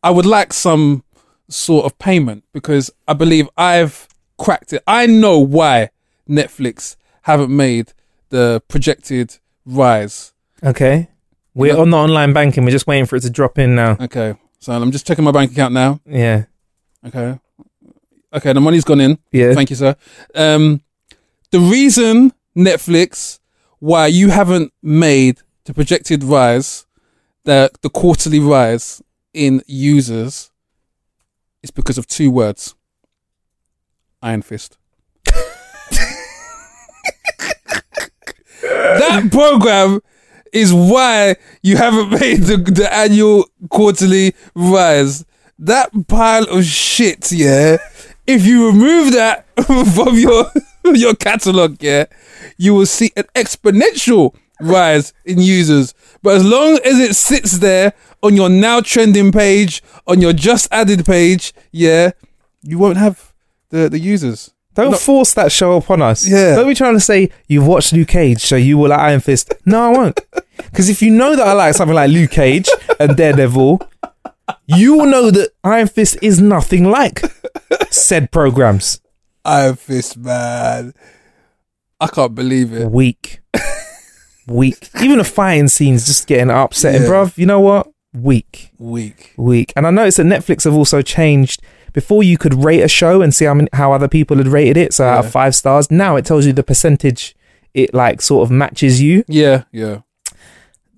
I 0.02 0.10
would 0.10 0.26
like 0.26 0.52
some 0.52 1.04
sort 1.48 1.86
of 1.86 1.98
payment 1.98 2.44
because 2.52 2.90
I 3.08 3.14
believe 3.14 3.48
I've 3.56 4.08
cracked 4.38 4.72
it. 4.72 4.82
I 4.86 5.06
know 5.06 5.38
why 5.38 5.90
Netflix 6.28 6.96
haven't 7.22 7.54
made 7.54 7.92
the 8.28 8.62
projected 8.68 9.38
rise. 9.66 10.32
Okay. 10.62 11.08
We're 11.54 11.76
on 11.76 11.90
the 11.90 11.96
online 11.96 12.32
banking. 12.32 12.64
We're 12.64 12.70
just 12.70 12.86
waiting 12.86 13.06
for 13.06 13.16
it 13.16 13.22
to 13.22 13.30
drop 13.30 13.58
in 13.58 13.74
now. 13.74 13.96
Okay, 14.00 14.34
so 14.60 14.72
I'm 14.72 14.92
just 14.92 15.06
checking 15.06 15.24
my 15.24 15.32
bank 15.32 15.50
account 15.52 15.74
now. 15.74 16.00
Yeah. 16.06 16.44
Okay, 17.04 17.38
okay, 18.32 18.52
the 18.52 18.60
money's 18.60 18.84
gone 18.84 19.00
in. 19.00 19.18
Yeah. 19.32 19.52
Thank 19.52 19.70
you, 19.70 19.76
sir. 19.76 19.96
Um, 20.34 20.82
the 21.50 21.58
reason 21.58 22.32
Netflix 22.56 23.39
why 23.80 24.06
you 24.06 24.28
haven't 24.30 24.72
made 24.82 25.40
the 25.64 25.74
projected 25.74 26.22
rise, 26.22 26.86
the 27.44 27.70
the 27.82 27.90
quarterly 27.90 28.38
rise 28.38 29.02
in 29.34 29.62
users, 29.66 30.50
is 31.62 31.70
because 31.70 31.98
of 31.98 32.06
two 32.06 32.30
words. 32.30 32.74
Iron 34.22 34.42
Fist. 34.42 34.76
that 38.62 39.28
program 39.32 40.00
is 40.52 40.72
why 40.74 41.36
you 41.62 41.76
haven't 41.76 42.10
made 42.20 42.40
the, 42.42 42.56
the 42.58 42.92
annual 42.92 43.46
quarterly 43.70 44.34
rise. 44.54 45.24
That 45.58 45.90
pile 46.08 46.44
of 46.44 46.64
shit, 46.64 47.30
yeah. 47.32 47.78
If 48.26 48.46
you 48.46 48.66
remove 48.66 49.12
that 49.12 49.46
from 49.94 50.18
your 50.18 50.50
your 50.96 51.14
catalog, 51.14 51.82
yeah, 51.82 52.06
you 52.56 52.74
will 52.74 52.86
see 52.86 53.12
an 53.16 53.24
exponential 53.34 54.34
rise 54.60 55.12
in 55.24 55.40
users. 55.40 55.94
But 56.22 56.36
as 56.36 56.44
long 56.44 56.78
as 56.84 56.98
it 56.98 57.16
sits 57.16 57.58
there 57.58 57.92
on 58.22 58.36
your 58.36 58.48
now 58.48 58.80
trending 58.80 59.32
page, 59.32 59.82
on 60.06 60.20
your 60.20 60.32
just 60.32 60.68
added 60.70 61.04
page, 61.06 61.52
yeah, 61.72 62.10
you 62.62 62.78
won't 62.78 62.98
have 62.98 63.32
the 63.70 63.88
the 63.88 63.98
users. 63.98 64.52
Don't 64.74 64.96
force 64.96 65.34
that 65.34 65.50
show 65.50 65.72
upon 65.76 66.00
us. 66.00 66.28
Yeah. 66.28 66.54
Don't 66.54 66.68
be 66.68 66.74
trying 66.74 66.94
to 66.94 67.00
say 67.00 67.30
you've 67.48 67.66
watched 67.66 67.92
Luke 67.92 68.08
Cage, 68.08 68.40
so 68.40 68.56
you 68.56 68.78
will 68.78 68.90
like 68.90 69.00
Iron 69.00 69.20
Fist. 69.20 69.52
No, 69.66 69.82
I 69.82 69.88
won't. 69.96 70.20
Because 70.70 70.90
if 70.90 71.00
you 71.00 71.10
know 71.10 71.34
that 71.34 71.46
I 71.46 71.54
like 71.54 71.74
something 71.74 71.94
like 71.94 72.10
Luke 72.10 72.30
Cage 72.32 72.68
and 73.00 73.16
Daredevil, 73.16 73.80
you 74.66 74.94
will 74.94 75.06
know 75.06 75.30
that 75.30 75.52
Iron 75.64 75.88
Fist 75.88 76.18
is 76.20 76.38
nothing 76.38 76.84
like 76.84 77.22
said 77.90 78.30
programs. 78.30 79.00
Iron 79.44 79.76
Fist, 79.76 80.16
man. 80.18 80.92
I 82.00 82.06
can't 82.06 82.34
believe 82.34 82.72
it. 82.72 82.90
Weak. 82.90 83.40
Weak. 84.46 84.88
Even 85.00 85.18
the 85.18 85.24
fighting 85.24 85.68
scenes 85.68 86.06
just 86.06 86.26
getting 86.26 86.50
upsetting, 86.50 87.02
Yeah. 87.02 87.08
bruv. 87.08 87.36
You 87.38 87.46
know 87.46 87.60
what? 87.60 87.88
Weak. 88.12 88.70
Weak. 88.78 89.32
Weak. 89.36 89.72
And 89.76 89.86
I 89.86 89.90
noticed 89.90 90.16
that 90.16 90.26
Netflix 90.26 90.64
have 90.64 90.74
also 90.74 91.02
changed. 91.02 91.62
Before 91.92 92.22
you 92.22 92.38
could 92.38 92.62
rate 92.64 92.82
a 92.82 92.88
show 92.88 93.20
and 93.20 93.34
see 93.34 93.44
how 93.46 93.54
many, 93.54 93.68
how 93.72 93.92
other 93.92 94.06
people 94.08 94.36
had 94.36 94.46
rated 94.46 94.76
it, 94.76 94.94
so 94.94 95.04
out 95.06 95.24
of 95.24 95.30
five 95.32 95.56
stars. 95.56 95.90
Now 95.90 96.14
it 96.16 96.24
tells 96.24 96.46
you 96.46 96.52
the 96.52 96.62
percentage 96.62 97.34
it 97.74 97.92
like 97.92 98.22
sort 98.22 98.44
of 98.44 98.50
matches 98.50 99.02
you. 99.02 99.24
Yeah, 99.26 99.64
yeah. 99.72 100.00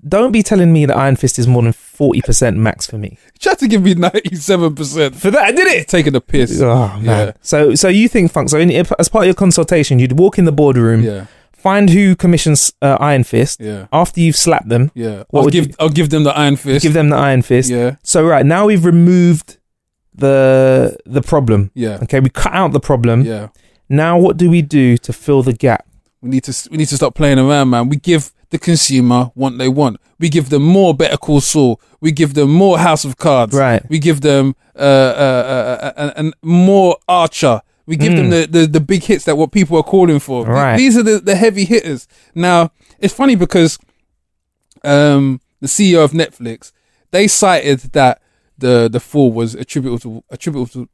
Don't 0.06 0.32
be 0.32 0.42
telling 0.42 0.72
me 0.72 0.84
that 0.86 0.96
Iron 0.96 1.14
Fist 1.16 1.38
is 1.38 1.46
more 1.46 1.62
than 1.62 1.72
forty 1.72 2.20
percent 2.22 2.56
max 2.56 2.86
for 2.86 2.98
me. 2.98 3.18
Tried 3.38 3.58
to 3.60 3.68
give 3.68 3.82
me 3.84 3.94
ninety-seven 3.94 4.74
percent 4.74 5.14
For 5.14 5.30
that, 5.30 5.42
I 5.42 5.52
did 5.52 5.68
it. 5.68 5.86
taking 5.88 6.14
a 6.16 6.20
piss. 6.20 6.60
Oh 6.60 6.88
man. 7.00 7.04
Yeah. 7.04 7.32
So 7.40 7.74
so 7.76 7.86
you 7.88 8.08
think 8.08 8.32
Funk? 8.32 8.48
So 8.48 8.58
in, 8.58 8.70
as 8.72 9.08
part 9.08 9.22
of 9.24 9.26
your 9.26 9.34
consultation, 9.34 9.98
you'd 10.00 10.18
walk 10.18 10.38
in 10.38 10.44
the 10.44 10.50
boardroom, 10.52 11.02
Yeah, 11.02 11.26
find 11.52 11.88
who 11.88 12.16
commissions 12.16 12.72
uh, 12.82 12.96
Iron 12.98 13.22
Fist. 13.22 13.60
yeah, 13.60 13.86
After 13.92 14.18
you've 14.20 14.34
slapped 14.36 14.68
them, 14.68 14.90
yeah. 14.94 15.22
I'll 15.32 15.46
give 15.48 15.68
you- 15.68 15.74
I'll 15.78 15.88
give 15.88 16.10
them 16.10 16.24
the 16.24 16.36
Iron 16.36 16.56
Fist. 16.56 16.82
give 16.82 16.94
them 16.94 17.10
the 17.10 17.16
Iron 17.16 17.42
Fist. 17.42 17.70
Yeah, 17.70 17.94
So 18.02 18.26
right 18.26 18.44
now 18.44 18.66
we've 18.66 18.84
removed 18.84 19.58
the 20.14 20.96
the 21.06 21.22
problem. 21.22 21.70
yeah, 21.74 21.98
Okay, 22.02 22.20
we 22.20 22.28
cut 22.28 22.52
out 22.52 22.72
the 22.72 22.80
problem. 22.80 23.22
yeah. 23.22 23.48
Now 23.88 24.18
what 24.18 24.36
do 24.36 24.50
we 24.50 24.62
do 24.62 24.96
to 24.98 25.12
fill 25.12 25.42
the 25.42 25.52
gap? 25.52 25.86
We 26.20 26.30
need 26.30 26.44
to 26.44 26.68
we 26.70 26.76
need 26.78 26.88
to 26.88 26.96
stop 26.96 27.14
playing 27.14 27.38
around, 27.38 27.70
man. 27.70 27.88
We 27.88 27.96
give 27.96 28.32
the 28.52 28.58
consumer 28.58 29.30
what 29.34 29.58
they 29.58 29.68
want. 29.68 29.96
We 30.20 30.28
give 30.28 30.48
them 30.50 30.62
more 30.62 30.94
Better 30.94 31.16
Call 31.16 31.40
Saul. 31.40 31.80
We 32.00 32.12
give 32.12 32.34
them 32.34 32.50
more 32.50 32.78
House 32.78 33.04
of 33.04 33.16
Cards. 33.16 33.54
Right. 33.54 33.82
We 33.90 33.98
give 33.98 34.20
them 34.20 34.54
uh, 34.76 34.78
uh, 34.78 35.44
uh, 35.82 35.92
uh, 35.96 36.12
and 36.16 36.34
more 36.42 36.96
Archer. 37.08 37.60
We 37.86 37.96
give 37.96 38.14
them 38.14 38.30
the, 38.30 38.46
the, 38.46 38.66
the 38.66 38.80
big 38.80 39.02
hits 39.02 39.24
that 39.24 39.36
what 39.36 39.50
people 39.50 39.76
are 39.76 39.82
calling 39.82 40.20
for. 40.20 40.44
Right. 40.46 40.76
These 40.76 40.96
are 40.96 41.02
the, 41.02 41.18
the 41.18 41.34
heavy 41.34 41.64
hitters. 41.64 42.06
Now 42.34 42.70
it's 43.00 43.14
funny 43.14 43.34
because 43.34 43.78
um, 44.84 45.40
the 45.60 45.66
CEO 45.66 46.04
of 46.04 46.12
Netflix 46.12 46.72
they 47.10 47.26
cited 47.28 47.80
that 47.92 48.20
the 48.58 48.88
the 48.90 49.00
fall 49.00 49.32
was 49.32 49.54
attributable 49.54 50.24
attributable 50.30 50.86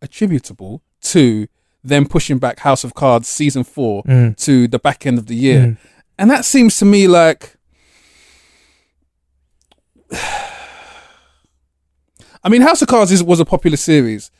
attributable 0.00 0.82
to 1.02 1.46
them 1.84 2.06
pushing 2.06 2.38
back 2.38 2.60
House 2.60 2.84
of 2.84 2.94
Cards 2.94 3.28
season 3.28 3.64
four 3.64 4.02
Mm. 4.04 4.36
to 4.44 4.68
the 4.68 4.78
back 4.78 5.04
end 5.06 5.18
of 5.18 5.26
the 5.26 5.34
year, 5.34 5.76
and 6.18 6.30
that 6.30 6.44
seems 6.44 6.78
to 6.78 6.84
me 6.84 7.08
like. 7.08 7.56
I 12.44 12.48
mean, 12.48 12.62
House 12.62 12.82
of 12.82 12.88
Cards 12.88 13.12
is, 13.12 13.22
was 13.22 13.38
a 13.38 13.44
popular 13.44 13.76
series. 13.76 14.30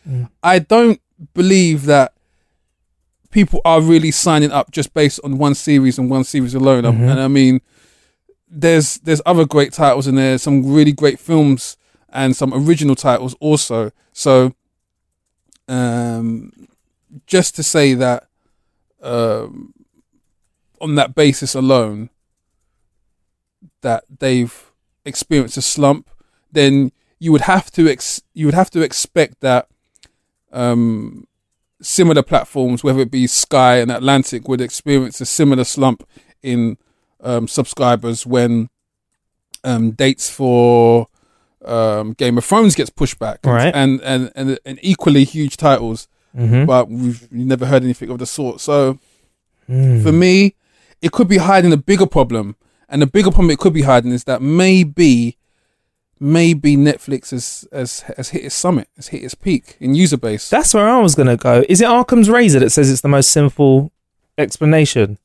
I 0.43 0.59
don't 0.59 1.01
believe 1.35 1.85
that 1.87 2.13
people 3.31 3.61
are 3.65 3.81
really 3.81 4.11
signing 4.11 4.51
up 4.51 4.73
just 4.73 4.93
based 4.93 5.21
on 5.23 5.39
one 5.39 5.55
series 5.55 5.99
and 5.99 6.11
one 6.11 6.25
series 6.25 6.55
alone. 6.55 6.85
Um, 6.85 7.01
And 7.01 7.21
I 7.21 7.29
mean, 7.29 7.61
there's 8.49 8.99
there's 8.99 9.23
other 9.25 9.47
great 9.47 9.73
titles 9.73 10.07
in 10.09 10.17
there, 10.17 10.37
some 10.39 10.75
really 10.75 10.93
great 10.93 11.19
films 11.21 11.77
and 12.09 12.35
some 12.37 12.53
original 12.53 12.95
titles 12.97 13.35
also. 13.41 13.93
So, 14.13 14.55
um, 15.69 16.53
just 17.27 17.55
to 17.57 17.63
say 17.63 17.95
that 17.95 18.27
um, 19.01 19.73
on 20.83 20.95
that 20.97 21.15
basis 21.15 21.55
alone 21.55 22.11
that 23.83 24.05
they've 24.19 24.71
experienced 25.05 25.57
a 25.57 25.63
slump, 25.63 26.09
then 26.51 26.93
you 27.19 27.33
would 27.33 27.43
have 27.43 27.71
to 27.73 27.89
ex- 27.89 28.23
you 28.35 28.47
would 28.47 28.55
have 28.55 28.71
to 28.71 28.81
expect 28.83 29.41
that 29.41 29.69
um, 30.53 31.27
similar 31.81 32.23
platforms, 32.23 32.83
whether 32.85 33.01
it 33.01 33.11
be 33.11 33.27
Sky 33.27 33.77
and 33.79 33.91
Atlantic, 33.91 34.49
would 34.49 34.61
experience 34.61 35.21
a 35.21 35.27
similar 35.27 35.65
slump 35.65 36.07
in 36.43 36.77
um, 37.21 37.47
subscribers 37.49 38.27
when 38.27 38.69
um, 39.65 39.93
dates 39.93 40.29
for 40.29 41.07
um, 41.65 42.13
Game 42.15 42.37
of 42.39 42.45
Thrones 42.45 42.75
gets 42.75 42.91
pushed 42.91 43.19
back, 43.21 43.39
Right. 43.45 43.73
and, 43.75 44.01
and 44.03 44.33
and 44.35 44.59
and 44.65 44.79
equally 44.83 45.23
huge 45.25 45.57
titles, 45.57 46.09
Mhm. 46.37 46.67
but 46.67 46.89
we've 46.91 47.31
never 47.33 47.67
heard 47.67 47.85
anything 47.85 48.11
of 48.11 48.19
the 48.19 48.27
sort. 48.27 48.61
So 48.61 48.99
Mm. 49.71 50.03
for 50.03 50.11
me, 50.11 50.57
it 51.03 51.13
could 51.13 51.29
be 51.29 51.39
hiding 51.39 51.73
a 51.73 51.77
bigger 51.77 52.07
problem, 52.07 52.57
and 52.89 53.03
the 53.03 53.07
bigger 53.07 53.31
problem 53.31 53.51
it 53.51 53.59
could 53.59 53.75
be 53.75 53.83
hiding 53.83 54.13
is 54.13 54.25
that 54.25 54.41
maybe, 54.41 55.37
maybe 56.21 56.77
Netflix 56.77 57.31
has 57.31 57.67
has, 57.73 58.01
has 58.17 58.31
hit 58.31 58.45
its 58.45 58.55
summit, 58.55 58.89
has 58.97 59.09
hit 59.09 59.23
its 59.25 59.35
peak 59.35 59.77
in 59.81 59.95
user 59.95 60.17
base. 60.17 60.49
That's 60.49 60.73
where 60.73 60.89
I 60.89 61.01
was 61.01 61.15
gonna 61.15 61.37
go. 61.37 61.65
Is 61.69 61.81
it 61.81 61.91
Occam's 61.91 62.31
Razor 62.31 62.61
that 62.61 62.71
says 62.71 62.91
it's 62.91 63.01
the 63.03 63.09
most 63.09 63.31
simple 63.31 63.93
explanation? 64.39 65.19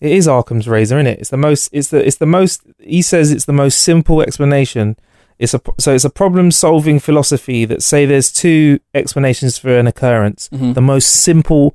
It 0.00 0.12
is 0.12 0.26
Occam's 0.26 0.68
Razor, 0.68 0.98
isn't 0.98 1.06
it? 1.06 1.18
It's 1.20 1.30
the 1.30 1.36
most. 1.36 1.70
It's 1.72 1.88
the. 1.88 2.06
It's 2.06 2.16
the 2.18 2.26
most. 2.26 2.62
He 2.78 3.00
says 3.02 3.32
it's 3.32 3.46
the 3.46 3.52
most 3.52 3.80
simple 3.80 4.20
explanation. 4.22 4.96
It's 5.38 5.54
a 5.54 5.60
so 5.78 5.94
it's 5.94 6.04
a 6.04 6.10
problem 6.10 6.50
solving 6.50 7.00
philosophy 7.00 7.64
that 7.64 7.82
say 7.82 8.04
there's 8.06 8.30
two 8.30 8.78
explanations 8.92 9.58
for 9.58 9.76
an 9.78 9.86
occurrence. 9.86 10.48
Mhm. 10.52 10.74
The 10.74 10.80
most 10.82 11.08
simple 11.08 11.74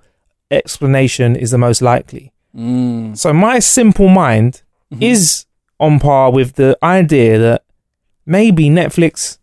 explanation 0.52 1.36
is 1.36 1.52
the 1.52 1.58
most 1.58 1.82
likely. 1.82 2.32
Mm. 2.56 3.18
So 3.18 3.34
my 3.34 3.60
simple 3.60 4.08
mind 4.10 4.62
Mhm. 4.94 5.02
is 5.04 5.46
on 5.80 6.00
par 6.00 6.32
with 6.32 6.54
the 6.56 6.78
idea 6.84 7.38
that 7.40 7.64
maybe 8.26 8.70
Netflix, 8.70 9.38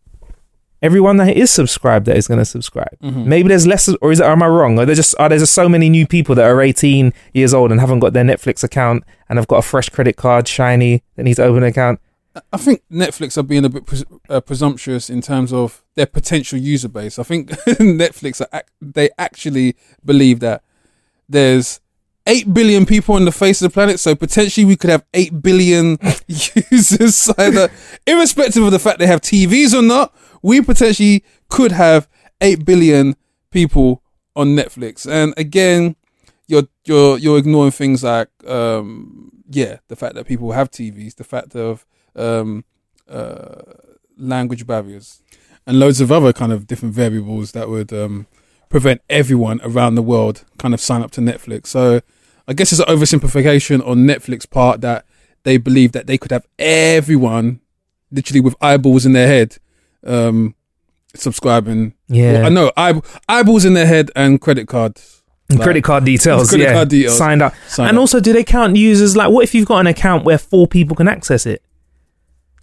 everyone 0.83 1.17
that 1.17 1.37
is 1.37 1.51
subscribed 1.51 2.07
that 2.07 2.17
is 2.17 2.27
going 2.29 2.39
to 2.39 2.45
subscribe. 2.45 2.97
Mhm. 3.03 3.25
Maybe 3.27 3.49
there's 3.49 3.67
less, 3.67 3.89
or 4.03 4.13
is 4.13 4.21
it? 4.21 4.27
Am 4.27 4.43
I 4.43 4.47
wrong? 4.49 4.79
Are 4.79 4.85
there 4.87 4.95
just 4.95 5.15
are 5.19 5.29
there 5.29 5.39
just 5.39 5.55
so 5.55 5.69
many 5.69 5.89
new 5.89 6.07
people 6.07 6.35
that 6.35 6.45
are 6.45 6.61
18 6.61 7.13
years 7.33 7.55
old 7.55 7.71
and 7.71 7.81
haven't 7.81 8.01
got 8.01 8.13
their 8.13 8.25
Netflix 8.25 8.63
account 8.65 9.05
and 9.29 9.39
have 9.39 9.49
got 9.49 9.59
a 9.59 9.63
fresh 9.63 9.89
credit 9.89 10.17
card, 10.17 10.47
shiny, 10.49 11.03
that 11.17 11.23
needs 11.25 11.37
to 11.37 11.45
open 11.45 11.63
an 11.63 11.69
account? 11.71 12.01
I 12.53 12.59
think 12.59 12.83
Netflix 12.93 13.39
are 13.39 13.43
being 13.43 13.65
a 13.65 13.71
bit 13.71 13.87
pres- 13.87 14.05
uh, 14.29 14.41
presumptuous 14.41 15.09
in 15.09 15.23
terms 15.23 15.55
of 15.55 15.83
their 15.95 16.05
potential 16.07 16.59
user 16.59 16.89
base. 16.89 17.19
I 17.19 17.23
think 17.23 17.49
Netflix 17.79 18.43
are 18.43 18.49
ac- 18.53 18.65
they 18.83 19.09
actually 19.17 19.75
believe 20.05 20.41
that 20.41 20.63
there's 21.31 21.81
eight 22.27 22.53
billion 22.53 22.87
people 22.87 23.15
on 23.15 23.25
the 23.25 23.33
face 23.33 23.63
of 23.63 23.71
the 23.71 23.75
planet, 23.75 24.01
so 24.01 24.15
potentially 24.15 24.65
we 24.65 24.77
could 24.77 24.91
have 24.91 25.05
eight 25.15 25.43
billion 25.43 25.99
users. 26.27 27.17
So 27.17 27.69
irrespective 28.07 28.63
of 28.63 28.73
the 28.73 28.79
fact 28.79 28.99
they 28.99 29.07
have 29.07 29.21
TVs 29.21 29.75
or 29.75 29.83
not, 29.83 30.15
we 30.43 30.61
potentially 30.61 31.25
could 31.49 31.73
have 31.73 32.09
eight 32.41 32.65
billion 32.65 33.17
people 33.51 34.03
on 34.35 34.49
Netflix. 34.49 35.11
And 35.11 35.35
again, 35.37 35.97
you're 36.47 36.69
you're 36.85 37.19
you're 37.19 37.39
ignoring 37.39 37.73
things 37.73 38.05
like 38.05 38.29
um 38.47 39.33
yeah, 39.49 39.79
the 39.89 39.97
fact 39.97 40.15
that 40.15 40.27
people 40.27 40.53
have 40.53 40.71
TVs, 40.71 41.17
the 41.17 41.25
fact 41.25 41.55
of 41.55 41.87
um 42.15 42.65
uh 43.09 43.63
language 44.19 44.67
barriers 44.67 45.23
and 45.67 45.79
loads 45.79 46.01
of 46.01 46.11
other 46.11 46.33
kind 46.33 46.53
of 46.53 46.67
different 46.67 46.95
variables 46.95 47.53
that 47.53 47.69
would 47.69 47.93
um 47.93 48.27
prevent 48.69 49.01
everyone 49.09 49.61
around 49.63 49.95
the 49.95 50.03
world 50.03 50.45
kind 50.59 50.75
of 50.75 50.81
sign 50.81 51.03
up 51.03 51.11
to 51.13 51.21
Netflix. 51.21 51.69
So 51.69 52.01
I 52.49 52.53
guess 52.53 52.73
it's 52.73 52.81
an 52.81 52.87
oversimplification 52.87 53.87
on 53.87 53.99
Netflix 54.07 54.49
part 54.49 54.81
that 54.83 55.05
they 55.43 55.57
believe 55.59 55.93
that 55.93 56.07
they 56.07 56.19
could 56.19 56.31
have 56.31 56.47
everyone 56.59 57.61
literally 58.13 58.41
with 58.41 58.55
eyeballs 58.61 59.05
in 59.07 59.13
their 59.13 59.27
head 59.27 59.57
um 60.07 60.55
subscribing 61.15 61.95
Yeah, 62.09 62.33
well, 62.35 62.47
I 62.47 62.49
know 62.51 62.73
eye, 62.77 63.01
eyeballs 63.29 63.65
in 63.65 63.75
their 63.75 63.87
head 63.87 64.11
and 64.15 64.41
credit 64.41 64.69
cards 64.69 65.23
like- 65.51 65.61
credit 65.63 65.85
card 65.85 66.05
details. 66.05 66.49
Credit 66.51 66.65
yeah, 66.65 66.73
card 66.73 66.89
details. 66.89 67.17
signed 67.19 67.41
up. 67.43 67.55
Sign 67.69 67.89
and 67.89 67.97
up. 67.97 68.01
also, 68.01 68.19
do 68.21 68.33
they 68.33 68.43
count 68.45 68.75
users? 68.77 69.17
Like, 69.17 69.31
what 69.31 69.45
if 69.45 69.55
you've 69.55 69.67
got 69.69 69.79
an 69.79 69.87
account 69.87 70.25
where 70.25 70.39
four 70.39 70.67
people 70.67 70.97
can 70.97 71.07
access 71.09 71.47
it? 71.47 71.63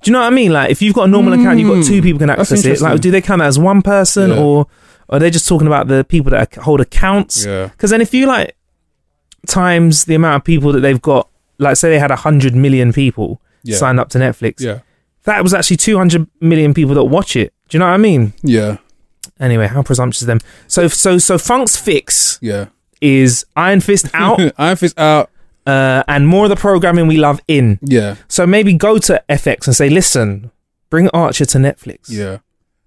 Do 0.02 0.10
you 0.10 0.14
know 0.14 0.20
what 0.20 0.28
I 0.28 0.36
mean? 0.36 0.52
Like, 0.52 0.70
if 0.70 0.82
you've 0.82 0.94
got 0.94 1.06
a 1.06 1.08
normal 1.08 1.32
account, 1.32 1.60
you've 1.60 1.74
got 1.74 1.86
two 1.86 2.02
people 2.02 2.20
can 2.20 2.28
Hmm. 2.28 2.42
Access 2.42 2.66
it. 2.66 2.82
Like, 2.82 3.00
do 3.00 3.10
they 3.10 3.22
count 3.22 3.42
as 3.42 3.58
one 3.58 3.82
person, 3.82 4.32
Yeah. 4.32 4.38
or 4.38 4.68
are 5.10 5.18
they 5.18 5.30
just 5.30 5.48
talking 5.48 5.66
about 5.66 5.88
the 5.88 6.04
people 6.04 6.32
that 6.32 6.54
hold 6.56 6.82
accounts? 6.82 7.46
yeah 7.46 7.68
Because 7.68 7.90
then, 7.90 8.02
if 8.02 8.14
you 8.14 8.26
like 8.28 8.54
times 9.48 10.06
the 10.06 10.16
amount 10.16 10.36
of 10.38 10.44
people 10.44 10.72
that 10.74 10.80
they've 10.82 11.02
got, 11.02 11.30
like, 11.58 11.78
say 11.78 11.90
they 11.90 12.00
had 12.00 12.12
hundred 12.12 12.56
million 12.56 12.94
people 12.94 13.42
Yeah. 13.64 13.78
signed 13.78 14.00
up 14.00 14.10
to 14.10 14.18
Netflix, 14.20 14.60
yeah 14.62 14.80
that 15.26 15.42
was 15.42 15.54
actually 15.54 15.78
two 15.78 15.98
hundred 15.98 16.28
million 16.42 16.74
people 16.74 16.94
that 16.96 17.06
watch 17.06 17.36
it. 17.38 17.54
Do 17.70 17.78
you 17.78 17.80
know 17.80 17.86
what 17.88 17.94
I 17.94 17.98
mean? 17.98 18.34
yeah 18.44 18.78
Anyway, 19.40 19.68
how 19.68 19.82
presumptuous 19.82 20.22
of 20.22 20.28
them. 20.28 20.40
So, 20.68 20.88
so, 20.90 21.18
so, 21.18 21.38
Funk's 21.38 21.78
fix 21.78 22.40
yeah 22.42 22.66
is 23.02 23.46
Iron 23.56 23.80
Fist 23.82 24.10
out. 24.14 24.40
Iron 24.58 24.76
Fist 24.76 25.00
out 25.00 25.30
uh, 25.66 26.04
and 26.10 26.28
more 26.28 26.44
of 26.46 26.50
the 26.50 26.56
programming 26.58 27.08
we 27.08 27.16
love 27.18 27.40
in. 27.48 27.80
yeah 27.82 28.16
So 28.28 28.46
maybe 28.46 28.74
go 28.74 28.98
to 29.00 29.24
FX 29.30 29.66
and 29.68 29.76
say, 29.76 29.90
listen, 29.90 30.52
bring 30.90 31.08
Archer 31.10 31.46
to 31.46 31.58
Netflix. 31.58 32.10
yeah 32.10 32.40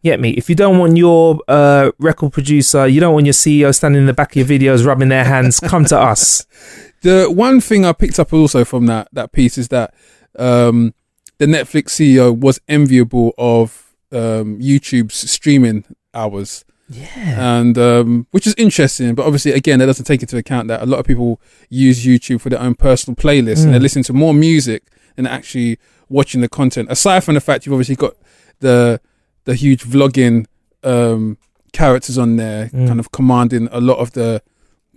Get 0.06 0.20
me? 0.20 0.30
If 0.30 0.48
you 0.48 0.54
don't 0.54 0.78
want 0.78 0.96
your 0.96 1.40
uh, 1.48 1.90
record 1.98 2.32
producer, 2.32 2.86
you 2.86 3.00
don't 3.00 3.12
want 3.12 3.26
your 3.26 3.32
CEO 3.32 3.74
standing 3.74 4.02
in 4.02 4.06
the 4.06 4.12
back 4.12 4.36
of 4.36 4.48
your 4.48 4.58
videos 4.60 4.86
rubbing 4.86 5.08
their 5.08 5.24
hands, 5.24 5.58
come 5.58 5.84
to 5.86 5.98
us. 5.98 6.46
the 7.02 7.26
one 7.28 7.60
thing 7.60 7.84
I 7.84 7.92
picked 7.92 8.20
up 8.20 8.32
also 8.32 8.64
from 8.64 8.86
that 8.86 9.08
that 9.12 9.32
piece 9.32 9.58
is 9.58 9.66
that 9.68 9.92
um, 10.38 10.94
the 11.38 11.46
Netflix 11.46 11.86
CEO 11.96 12.38
was 12.38 12.60
enviable 12.68 13.32
of 13.36 13.96
um, 14.12 14.60
YouTube's 14.60 15.28
streaming 15.28 15.84
hours. 16.14 16.64
Yeah. 16.88 17.58
and 17.58 17.76
um, 17.76 18.28
which 18.30 18.46
is 18.46 18.54
interesting. 18.56 19.16
But 19.16 19.26
obviously, 19.26 19.50
again, 19.54 19.80
that 19.80 19.86
doesn't 19.86 20.04
take 20.04 20.22
into 20.22 20.36
account 20.36 20.68
that 20.68 20.82
a 20.82 20.86
lot 20.86 21.00
of 21.00 21.04
people 21.06 21.40
use 21.68 22.06
YouTube 22.06 22.40
for 22.42 22.48
their 22.48 22.60
own 22.60 22.76
personal 22.76 23.16
playlists 23.16 23.64
and 23.64 23.72
they're 23.72 23.80
Mm. 23.80 23.88
listening 23.88 24.04
to 24.04 24.12
more 24.12 24.32
music 24.32 24.84
than 25.16 25.26
actually 25.26 25.80
watching 26.08 26.42
the 26.42 26.48
content. 26.48 26.86
Aside 26.92 27.24
from 27.24 27.34
the 27.34 27.40
fact 27.40 27.66
you've 27.66 27.72
obviously 27.72 27.96
got 27.96 28.14
the 28.60 29.00
the 29.46 29.54
huge 29.54 29.82
vlogging 29.84 30.46
um, 30.84 31.38
characters 31.72 32.16
on 32.18 32.36
there, 32.36 32.68
Mm. 32.68 32.86
kind 32.86 33.00
of 33.00 33.10
commanding 33.10 33.68
a 33.72 33.80
lot 33.80 33.98
of 33.98 34.12
the 34.12 34.40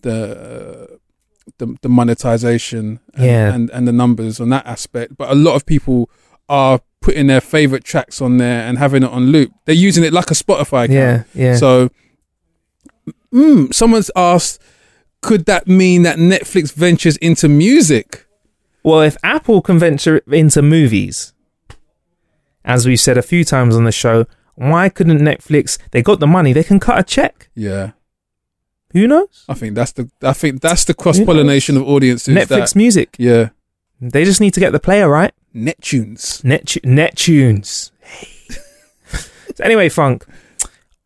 the 0.01 0.17
uh, 0.91 0.95
the, 1.57 1.75
the 1.81 1.89
monetization 1.89 2.99
and, 3.15 3.25
Yeah. 3.25 3.53
and 3.53 3.69
and 3.71 3.87
the 3.87 3.91
numbers 3.93 4.39
on 4.39 4.49
that 4.49 4.65
aspect. 4.67 5.17
But 5.17 5.29
a 5.31 5.35
lot 5.35 5.55
of 5.55 5.65
people 5.65 6.09
are 6.47 6.79
putting 7.01 7.27
their 7.27 7.41
favorite 7.41 7.83
tracks 7.83 8.21
on 8.21 8.37
there 8.37 8.61
and 8.67 8.77
having 8.77 9.03
it 9.03 9.09
on 9.09 9.27
loop. 9.27 9.51
They're 9.65 9.73
using 9.87 10.03
it 10.03 10.13
like 10.13 10.29
a 10.31 10.35
Spotify 10.35 10.85
account. 10.85 10.91
Yeah. 10.91 11.23
Yeah. 11.33 11.55
So, 11.55 11.89
mm, 13.33 13.73
someone's 13.73 14.11
asked, 14.15 14.61
could 15.21 15.45
that 15.45 15.67
mean 15.67 16.03
that 16.03 16.17
Netflix 16.17 16.73
ventures 16.73 17.17
into 17.17 17.47
music? 17.49 18.25
well, 18.83 19.01
if 19.01 19.17
Apple 19.23 19.61
can 19.61 19.77
venture 19.77 20.19
into 20.31 20.61
movies, 20.61 21.33
as 22.63 22.87
we've 22.87 22.99
said 22.99 23.17
a 23.17 23.21
few 23.21 23.43
times 23.43 23.75
on 23.75 23.83
the 23.83 23.91
show, 23.91 24.25
why 24.59 24.89
couldn't 24.89 25.19
Netflix? 25.19 25.77
They 25.91 26.01
got 26.01 26.19
the 26.19 26.27
money, 26.27 26.51
they 26.53 26.63
can 26.63 26.79
cut 26.79 26.99
a 26.99 27.03
check. 27.03 27.49
Yeah, 27.55 27.91
Who 28.93 29.07
knows? 29.07 29.45
I 29.47 29.53
think 29.53 29.75
that's 29.75 29.93
the 29.93 30.09
I 30.21 30.33
think 30.33 30.61
that's 30.61 30.83
the 30.85 30.93
cross 30.93 31.19
pollination 31.19 31.77
of 31.77 31.83
audiences. 31.87 32.35
Netflix 32.35 32.73
that, 32.73 32.75
music. 32.75 33.15
yeah, 33.17 33.49
They 34.01 34.25
just 34.25 34.41
need 34.41 34.53
to 34.55 34.59
get 34.59 34.71
the 34.71 34.79
player 34.79 35.07
right. 35.09 35.33
Nettunes. 35.55 36.43
Net 36.43 36.65
Nettunes. 36.83 37.91
so 39.55 39.63
anyway, 39.63 39.89
Funk, 39.89 40.25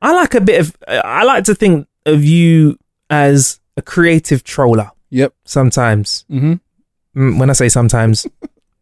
I 0.01 0.13
like 0.13 0.33
a 0.35 0.41
bit 0.41 0.59
of. 0.59 0.75
I 0.87 1.23
like 1.23 1.43
to 1.45 1.55
think 1.55 1.87
of 2.05 2.23
you 2.23 2.77
as 3.09 3.59
a 3.77 3.81
creative 3.81 4.43
troller. 4.43 4.91
Yep. 5.11 5.33
Sometimes, 5.45 6.25
hmm 6.29 6.55
Mm, 7.15 7.37
when 7.37 7.51
I 7.51 7.53
say 7.53 7.69
sometimes, 7.69 8.25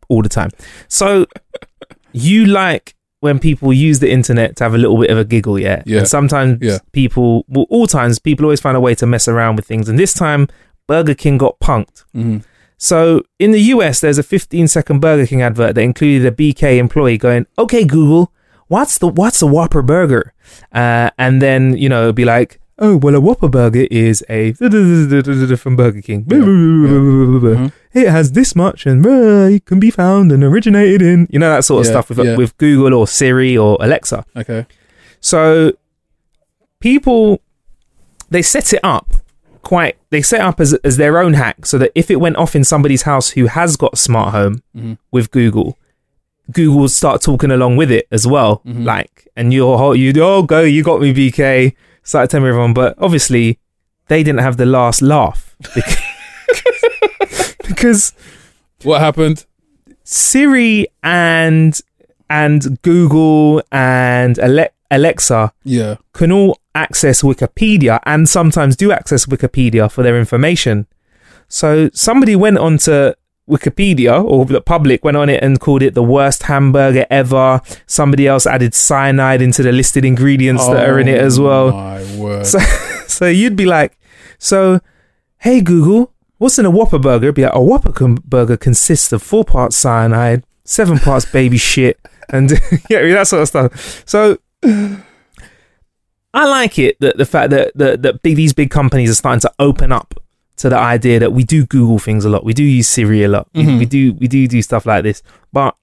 all 0.07 0.21
the 0.21 0.29
time. 0.29 0.51
So 0.87 1.25
you 2.13 2.45
like 2.45 2.95
when 3.21 3.39
people 3.39 3.71
use 3.71 3.99
the 3.99 4.11
internet 4.11 4.55
to 4.57 4.63
have 4.65 4.73
a 4.73 4.77
little 4.77 4.97
bit 4.99 5.09
of 5.09 5.17
a 5.17 5.23
giggle, 5.23 5.57
yeah. 5.57 5.81
Yeah. 5.85 5.99
And 5.99 6.07
sometimes 6.07 6.57
Yeah. 6.61 6.79
people, 6.91 7.45
well, 7.47 7.65
all 7.69 7.87
times 7.87 8.19
people 8.19 8.45
always 8.45 8.59
find 8.59 8.75
a 8.75 8.79
way 8.81 8.93
to 8.95 9.05
mess 9.07 9.27
around 9.27 9.55
with 9.55 9.65
things, 9.65 9.87
and 9.89 9.97
this 9.97 10.13
time 10.13 10.47
Burger 10.87 11.13
King 11.15 11.37
got 11.37 11.59
punked. 11.59 12.03
hmm 12.13 12.37
So 12.77 13.21
in 13.37 13.51
the 13.51 13.61
US, 13.75 13.99
there's 14.01 14.17
a 14.17 14.23
15 14.23 14.67
second 14.67 14.99
Burger 15.01 15.27
King 15.27 15.41
advert 15.43 15.75
that 15.75 15.81
included 15.81 16.25
a 16.25 16.31
BK 16.31 16.77
employee 16.79 17.17
going, 17.19 17.45
"Okay, 17.57 17.85
Google, 17.85 18.33
what's 18.69 18.97
the 18.97 19.07
what's 19.07 19.41
a 19.43 19.47
Whopper 19.47 19.83
burger?" 19.83 20.33
Uh, 20.73 21.11
and 21.19 21.41
then 21.43 21.77
you 21.77 21.87
know 21.89 22.11
be 22.11 22.25
like, 22.25 22.59
"Oh, 22.83 22.97
well, 22.97 23.15
a 23.15 23.19
Whopper 23.21 23.47
burger 23.47 23.85
is 23.91 24.23
a 24.29 24.53
from 25.55 25.75
Burger 25.77 26.01
King. 26.01 26.25
Mhm. 26.25 27.71
It 27.93 28.07
has 28.07 28.31
this 28.31 28.55
much 28.55 28.85
and 28.85 29.05
uh, 29.05 29.49
it 29.55 29.65
can 29.65 29.77
be 29.79 29.91
found 29.91 30.31
and 30.31 30.43
originated 30.43 31.01
in 31.01 31.27
you 31.29 31.39
know 31.39 31.49
that 31.49 31.63
sort 31.65 31.81
of 31.81 31.85
Yeah, 31.87 31.91
stuff 31.91 32.09
with 32.09 32.19
yeah. 32.25 32.35
with 32.37 32.57
Google 32.57 32.93
or 32.93 33.05
Siri 33.07 33.57
or 33.57 33.77
Alexa." 33.81 34.25
Okay. 34.35 34.65
So 35.19 35.73
people 36.79 37.41
they 38.29 38.41
set 38.41 38.73
it 38.73 38.79
up 38.83 39.07
quite 39.61 39.97
they 40.09 40.21
set 40.21 40.41
up 40.41 40.59
as 40.59 40.73
as 40.83 40.97
their 40.97 41.19
own 41.19 41.33
hack 41.33 41.65
so 41.65 41.77
that 41.77 41.91
if 41.95 42.09
it 42.09 42.15
went 42.17 42.35
off 42.37 42.55
in 42.55 42.63
somebody's 42.63 43.03
house 43.03 43.31
who 43.31 43.45
has 43.47 43.75
got 43.75 43.93
a 43.93 43.97
smart 43.97 44.31
home 44.33 44.63
with 45.11 45.29
Google, 45.31 45.77
Google 46.51 46.79
will 46.79 46.89
start 46.89 47.21
talking 47.21 47.51
along 47.51 47.77
with 47.77 47.91
it 47.91 48.07
as 48.11 48.25
well. 48.25 48.61
Like, 48.65 49.27
and 49.35 49.53
you're 49.53 49.95
you 49.95 50.13
oh 50.21 50.43
go 50.43 50.61
you 50.61 50.81
got 50.83 51.01
me 51.01 51.13
BK 51.13 51.73
started 52.03 52.29
telling 52.29 52.47
everyone, 52.47 52.73
but 52.73 52.95
obviously 52.97 53.59
they 54.07 54.23
didn't 54.23 54.41
have 54.41 54.57
the 54.57 54.65
last 54.65 55.01
laugh 55.01 55.55
because, 55.75 57.55
because 57.67 58.13
What 58.83 58.99
happened? 59.01 59.45
Siri 60.03 60.87
and 61.03 61.79
and 62.29 62.81
Google 62.81 63.61
and 63.71 64.37
Ale- 64.39 64.69
Alexa 64.89 65.53
Yeah. 65.63 65.95
can 66.13 66.31
all 66.31 66.57
access 66.75 67.21
Wikipedia 67.21 67.99
and 68.05 68.27
sometimes 68.27 68.75
do 68.75 68.91
access 68.91 69.25
Wikipedia 69.25 69.91
for 69.91 70.01
their 70.03 70.17
information. 70.17 70.87
So 71.47 71.89
somebody 71.93 72.35
went 72.35 72.57
onto 72.57 73.13
Wikipedia 73.51 74.23
or 74.23 74.45
the 74.45 74.61
public 74.61 75.03
went 75.03 75.17
on 75.17 75.29
it 75.29 75.43
and 75.43 75.59
called 75.59 75.83
it 75.83 75.93
the 75.93 76.03
worst 76.03 76.43
hamburger 76.43 77.05
ever. 77.09 77.61
Somebody 77.85 78.27
else 78.27 78.47
added 78.47 78.73
cyanide 78.73 79.41
into 79.41 79.61
the 79.61 79.73
listed 79.73 80.05
ingredients 80.05 80.65
that 80.67 80.87
are 80.87 80.99
in 80.99 81.09
it 81.09 81.19
as 81.19 81.37
oh 81.37 81.43
well. 81.43 81.67
Oh 81.67 81.71
My 81.73 82.15
word. 82.17 82.45
So, 82.45 82.59
so 83.07 83.25
you'd 83.25 83.57
be 83.57 83.65
like, 83.65 83.97
so, 84.39 84.79
hey 85.39 85.59
Google, 85.59 86.13
what's 86.37 86.57
in 86.57 86.65
a 86.65 86.71
Whopper 86.71 86.97
burger? 86.97 87.25
It'd 87.25 87.35
be 87.35 87.43
like, 87.43 87.53
a 87.53 87.61
Whopper 87.61 87.91
con- 87.91 88.23
burger 88.23 88.55
consists 88.55 89.11
of 89.11 89.21
four 89.21 89.43
parts 89.43 89.75
cyanide, 89.75 90.45
seven 90.63 90.97
parts 90.97 91.25
baby 91.25 91.57
shit, 91.57 91.99
and 92.29 92.51
yeah, 92.89 93.01
that 93.13 93.27
sort 93.27 93.41
of 93.41 93.47
stuff. 93.49 94.03
So, 94.07 94.37
I 96.33 96.47
like 96.47 96.79
it 96.79 96.97
that 97.01 97.17
the 97.17 97.25
fact 97.25 97.49
that 97.49 97.73
that, 97.75 98.01
that 98.03 98.21
big, 98.21 98.37
these 98.37 98.53
big 98.53 98.69
companies 98.71 99.11
are 99.11 99.15
starting 99.15 99.41
to 99.41 99.51
open 99.59 99.91
up 99.91 100.20
to 100.61 100.69
the 100.69 100.77
idea 100.77 101.19
that 101.19 101.33
we 101.33 101.43
do 101.43 101.65
Google 101.65 101.99
things 101.99 102.25
a 102.25 102.29
lot, 102.29 102.43
we 102.43 102.53
do 102.53 102.63
use 102.63 102.87
Siri 102.87 103.23
a 103.23 103.27
lot, 103.27 103.47
we, 103.53 103.79
we 103.79 103.85
do 103.85 104.13
we 104.13 104.27
do 104.27 104.47
do 104.47 104.61
stuff 104.61 104.85
like 104.85 105.03
this, 105.03 105.21
but. 105.51 105.75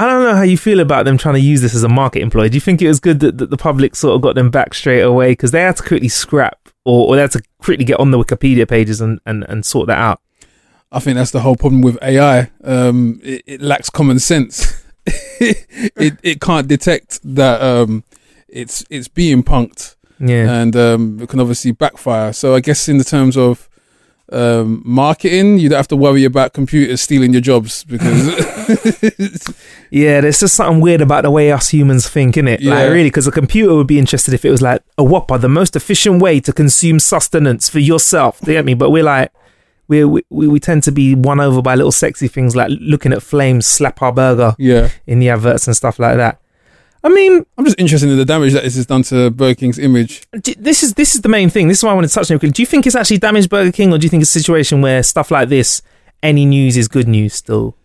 I 0.00 0.06
don't 0.06 0.22
know 0.22 0.36
how 0.36 0.42
you 0.42 0.56
feel 0.56 0.78
about 0.78 1.06
them 1.06 1.18
trying 1.18 1.34
to 1.34 1.40
use 1.40 1.60
this 1.60 1.74
as 1.74 1.82
a 1.82 1.88
market 1.88 2.22
employee. 2.22 2.50
Do 2.50 2.54
you 2.54 2.60
think 2.60 2.80
it 2.80 2.86
was 2.86 3.00
good 3.00 3.18
that, 3.18 3.38
that 3.38 3.50
the 3.50 3.56
public 3.56 3.96
sort 3.96 4.14
of 4.14 4.20
got 4.20 4.36
them 4.36 4.48
back 4.48 4.72
straight 4.72 5.00
away 5.00 5.32
because 5.32 5.50
they 5.50 5.62
had 5.62 5.74
to 5.78 5.82
quickly 5.82 6.06
scrap 6.06 6.68
or, 6.84 7.08
or 7.08 7.16
they 7.16 7.22
had 7.22 7.32
to 7.32 7.42
quickly 7.58 7.84
get 7.84 7.98
on 7.98 8.12
the 8.12 8.18
Wikipedia 8.18 8.68
pages 8.68 9.00
and, 9.00 9.20
and, 9.26 9.44
and 9.48 9.66
sort 9.66 9.88
that 9.88 9.98
out? 9.98 10.20
I 10.90 11.00
think 11.00 11.16
that's 11.16 11.32
the 11.32 11.40
whole 11.40 11.56
problem 11.56 11.82
with 11.82 11.98
AI. 12.02 12.50
Um, 12.64 13.20
it, 13.22 13.42
it 13.46 13.60
lacks 13.60 13.90
common 13.90 14.18
sense. 14.18 14.84
it 15.06 16.18
it 16.22 16.40
can't 16.40 16.66
detect 16.66 17.20
that 17.24 17.60
um, 17.60 18.04
it's 18.48 18.84
it's 18.88 19.08
being 19.08 19.42
punked, 19.42 19.96
Yeah. 20.20 20.60
and 20.60 20.74
um, 20.76 21.20
it 21.20 21.28
can 21.28 21.40
obviously 21.40 21.72
backfire. 21.72 22.32
So 22.32 22.54
I 22.54 22.60
guess 22.60 22.88
in 22.88 22.98
the 22.98 23.04
terms 23.04 23.36
of 23.36 23.68
um, 24.30 24.82
marketing, 24.84 25.58
you 25.58 25.68
don't 25.68 25.76
have 25.76 25.88
to 25.88 25.96
worry 25.96 26.24
about 26.24 26.52
computers 26.52 27.00
stealing 27.00 27.32
your 27.32 27.40
jobs 27.40 27.84
because 27.84 29.54
Yeah, 29.90 30.20
there's 30.20 30.40
just 30.40 30.54
something 30.54 30.80
weird 30.80 31.00
about 31.00 31.22
the 31.22 31.30
way 31.30 31.50
us 31.50 31.70
humans 31.70 32.08
think, 32.08 32.34
innit? 32.34 32.58
Yeah. 32.60 32.74
Like, 32.74 32.90
really, 32.90 33.08
because 33.08 33.26
a 33.26 33.32
computer 33.32 33.74
would 33.74 33.86
be 33.86 33.98
interested 33.98 34.34
if 34.34 34.44
it 34.44 34.50
was 34.50 34.62
like 34.62 34.82
a 34.98 35.04
Whopper, 35.04 35.38
the 35.38 35.48
most 35.48 35.76
efficient 35.76 36.20
way 36.20 36.40
to 36.40 36.52
consume 36.52 36.98
sustenance 36.98 37.68
for 37.68 37.78
yourself. 37.78 38.40
Do 38.40 38.52
you 38.52 38.58
get 38.58 38.64
me? 38.64 38.74
But 38.74 38.90
we're 38.90 39.04
like, 39.04 39.32
we're, 39.88 40.06
we, 40.06 40.22
we 40.28 40.60
tend 40.60 40.82
to 40.82 40.92
be 40.92 41.14
won 41.14 41.40
over 41.40 41.62
by 41.62 41.74
little 41.74 41.92
sexy 41.92 42.28
things 42.28 42.54
like 42.54 42.68
looking 42.80 43.12
at 43.12 43.22
flames 43.22 43.66
slap 43.66 44.02
our 44.02 44.12
burger 44.12 44.54
yeah. 44.58 44.90
in 45.06 45.18
the 45.18 45.30
adverts 45.30 45.66
and 45.66 45.74
stuff 45.74 45.98
like 45.98 46.18
that. 46.18 46.40
I 47.04 47.08
mean, 47.08 47.46
I'm 47.56 47.64
just 47.64 47.78
interested 47.78 48.10
in 48.10 48.16
the 48.16 48.24
damage 48.24 48.52
that 48.54 48.64
this 48.64 48.74
has 48.76 48.86
done 48.86 49.02
to 49.04 49.30
Burger 49.30 49.54
King's 49.54 49.78
image. 49.78 50.26
this 50.58 50.82
is 50.82 50.94
this 50.94 51.14
is 51.14 51.20
the 51.20 51.28
main 51.28 51.48
thing. 51.48 51.68
This 51.68 51.78
is 51.78 51.84
why 51.84 51.90
I 51.90 51.94
wanted 51.94 52.08
to 52.08 52.14
touch 52.14 52.30
on 52.30 52.38
it. 52.42 52.52
Do 52.54 52.62
you 52.62 52.66
think 52.66 52.86
it's 52.86 52.96
actually 52.96 53.18
damaged 53.18 53.48
Burger 53.50 53.70
King, 53.72 53.92
or 53.92 53.98
do 53.98 54.04
you 54.04 54.10
think 54.10 54.22
it's 54.22 54.34
a 54.34 54.40
situation 54.40 54.80
where 54.82 55.02
stuff 55.02 55.30
like 55.30 55.48
this, 55.48 55.80
any 56.22 56.44
news 56.44 56.76
is 56.76 56.88
good 56.88 57.06
news 57.08 57.34
still? 57.34 57.76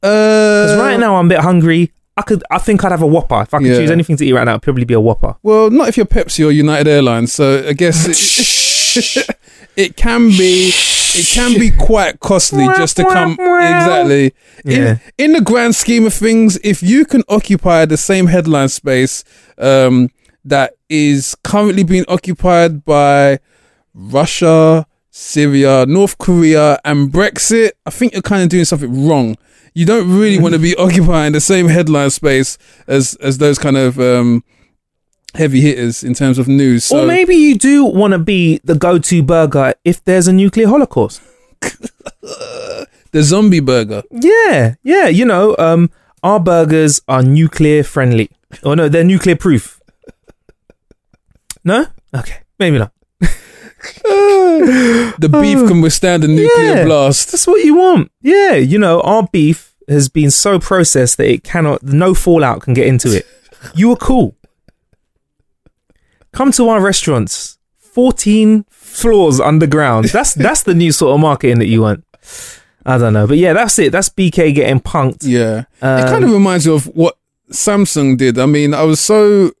Because 0.00 0.72
Uh, 0.72 0.82
right 0.82 0.98
now 0.98 1.16
I'm 1.16 1.26
a 1.26 1.28
bit 1.28 1.38
hungry. 1.40 1.92
I 2.16 2.22
could, 2.22 2.42
I 2.50 2.58
think 2.58 2.84
I'd 2.84 2.90
have 2.90 3.00
a 3.02 3.06
Whopper 3.06 3.40
if 3.42 3.54
I 3.54 3.58
could 3.58 3.68
Yeah. 3.68 3.78
choose 3.78 3.90
anything 3.90 4.16
to 4.18 4.26
eat 4.26 4.32
right 4.32 4.44
now. 4.44 4.52
It'd 4.52 4.62
probably 4.62 4.84
be 4.84 4.94
a 4.94 5.00
Whopper. 5.00 5.36
Well, 5.42 5.70
not 5.70 5.88
if 5.88 5.96
you're 5.96 6.04
Pepsi 6.04 6.44
or 6.46 6.50
United 6.50 6.86
Airlines. 6.88 7.32
So 7.32 7.64
I 7.66 7.72
guess 7.72 8.06
it, 8.96 9.26
it 9.76 9.96
can 9.96 10.28
be 10.28 10.70
it 11.14 11.26
can 11.26 11.58
be 11.58 11.70
quite 11.70 12.20
costly 12.20 12.66
just 12.78 12.96
to 12.96 13.04
come 13.04 13.32
exactly 13.32 14.34
Yeah. 14.64 14.98
in, 15.18 15.26
in 15.26 15.32
the 15.32 15.40
grand 15.42 15.74
scheme 15.76 16.06
of 16.06 16.14
things. 16.14 16.58
If 16.64 16.82
you 16.82 17.04
can 17.04 17.22
occupy 17.28 17.84
the 17.84 17.96
same 17.98 18.26
headline 18.28 18.68
space 18.70 19.22
um, 19.58 20.08
that 20.44 20.72
is 20.88 21.36
currently 21.44 21.84
being 21.84 22.04
occupied 22.08 22.84
by 22.84 23.40
Russia, 23.94 24.86
Syria, 25.10 25.84
North 25.86 26.16
Korea, 26.18 26.78
and 26.84 27.12
Brexit, 27.12 27.72
I 27.84 27.90
think 27.90 28.12
you're 28.14 28.22
kind 28.22 28.42
of 28.42 28.48
doing 28.48 28.64
something 28.64 29.06
wrong. 29.06 29.36
You 29.74 29.84
don't 29.86 30.10
really 30.18 30.38
want 30.38 30.54
to 30.54 30.58
be 30.60 30.74
occupying 30.78 31.32
the 31.32 31.40
same 31.40 31.68
headline 31.68 32.10
space 32.10 32.56
as 32.86 33.14
as 33.16 33.38
those 33.38 33.58
kind 33.58 33.76
of 33.76 33.98
um, 34.00 34.42
heavy 35.34 35.60
hitters 35.60 36.04
in 36.04 36.14
terms 36.14 36.38
of 36.38 36.48
news. 36.48 36.84
So 36.84 37.02
or 37.02 37.06
maybe 37.06 37.34
you 37.34 37.56
do 37.56 37.84
want 37.84 38.12
to 38.12 38.18
be 38.18 38.60
the 38.64 38.74
go-to 38.74 39.22
burger 39.22 39.74
if 39.84 40.04
there's 40.04 40.28
a 40.28 40.32
nuclear 40.32 40.68
holocaust. 40.68 41.20
the 42.20 43.22
zombie 43.22 43.60
burger. 43.60 44.02
Yeah, 44.10 44.74
yeah. 44.82 45.08
You 45.08 45.24
know, 45.24 45.56
um, 45.58 45.90
our 46.22 46.40
burgers 46.40 47.00
are 47.08 47.22
nuclear 47.22 47.82
friendly. 47.82 48.30
Oh 48.62 48.74
no, 48.74 48.88
they're 48.88 49.04
nuclear 49.04 49.36
proof. 49.36 49.80
No, 51.64 51.86
okay, 52.14 52.38
maybe 52.58 52.78
not. 52.78 52.92
The 55.18 55.28
beef 55.28 55.66
can 55.68 55.80
withstand 55.80 56.24
a 56.24 56.28
nuclear 56.28 56.76
Yeah. 56.76 56.84
blast. 56.84 57.32
That's 57.32 57.46
what 57.46 57.64
you 57.64 57.74
want. 57.74 58.10
Yeah, 58.20 58.54
you 58.54 58.78
know, 58.78 59.00
our 59.00 59.26
beef 59.32 59.74
has 59.88 60.08
been 60.08 60.30
so 60.30 60.58
processed 60.60 61.16
that 61.18 61.28
it 61.28 61.42
cannot, 61.44 61.82
no 61.82 62.14
fallout 62.14 62.62
can 62.62 62.74
get 62.74 62.86
into 62.86 63.16
it. 63.16 63.26
You 63.74 63.90
are 63.92 63.96
cool. 63.96 64.36
Come 66.32 66.50
to 66.52 66.68
our 66.68 66.80
restaurants, 66.80 67.58
14 67.78 68.64
floors 68.70 69.38
underground. 69.40 70.06
That's 70.06 70.34
that's 70.46 70.62
the 70.62 70.74
new 70.74 70.92
sort 70.92 71.14
of 71.14 71.20
marketing 71.20 71.58
that 71.58 71.66
you 71.66 71.82
want. 71.82 72.04
I 72.84 72.98
don't 72.98 73.12
know. 73.12 73.26
But 73.26 73.38
yeah, 73.38 73.52
that's 73.52 73.78
it. 73.78 73.92
That's 73.92 74.08
BK 74.08 74.54
getting 74.54 74.80
punked. 74.80 75.18
Yeah, 75.22 75.60
it 75.60 75.84
Um, 75.84 76.08
kind 76.08 76.24
of 76.24 76.30
reminds 76.32 76.66
me 76.66 76.74
of 76.74 76.86
what 76.86 77.16
Samsung 77.50 78.16
did. 78.16 78.38
I 78.38 78.46
mean, 78.46 78.74
I 78.74 78.82
was 78.82 78.98
so 79.00 79.52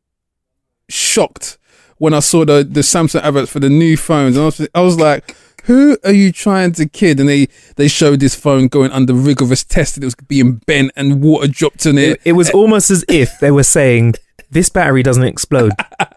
shocked 0.88 1.58
when 1.98 2.14
I 2.14 2.20
saw 2.20 2.44
the 2.44 2.64
the 2.64 2.80
Samsung 2.80 3.22
adverts 3.22 3.50
for 3.52 3.60
the 3.60 3.70
new 3.70 3.96
phones, 3.96 4.36
and 4.36 4.42
I 4.42 4.46
was, 4.46 4.68
I 4.74 4.80
was 4.80 4.98
like. 4.98 5.36
Who 5.66 5.96
are 6.04 6.10
you 6.12 6.32
trying 6.32 6.72
to 6.72 6.88
kid? 6.88 7.20
And 7.20 7.28
they, 7.28 7.46
they 7.76 7.86
showed 7.86 8.18
this 8.18 8.34
phone 8.34 8.66
going 8.66 8.90
under 8.90 9.14
rigorous 9.14 9.62
testing. 9.62 10.02
It 10.02 10.06
was 10.06 10.16
being 10.16 10.54
bent 10.66 10.90
and 10.96 11.22
water 11.22 11.46
dropped 11.46 11.86
in 11.86 11.98
it. 11.98 12.08
It, 12.10 12.20
it 12.24 12.32
was 12.32 12.50
almost 12.50 12.90
as 12.90 13.04
if 13.06 13.38
they 13.38 13.52
were 13.52 13.62
saying, 13.62 14.14
this 14.50 14.68
battery 14.68 15.04
doesn't 15.04 15.22
explode. 15.22 15.70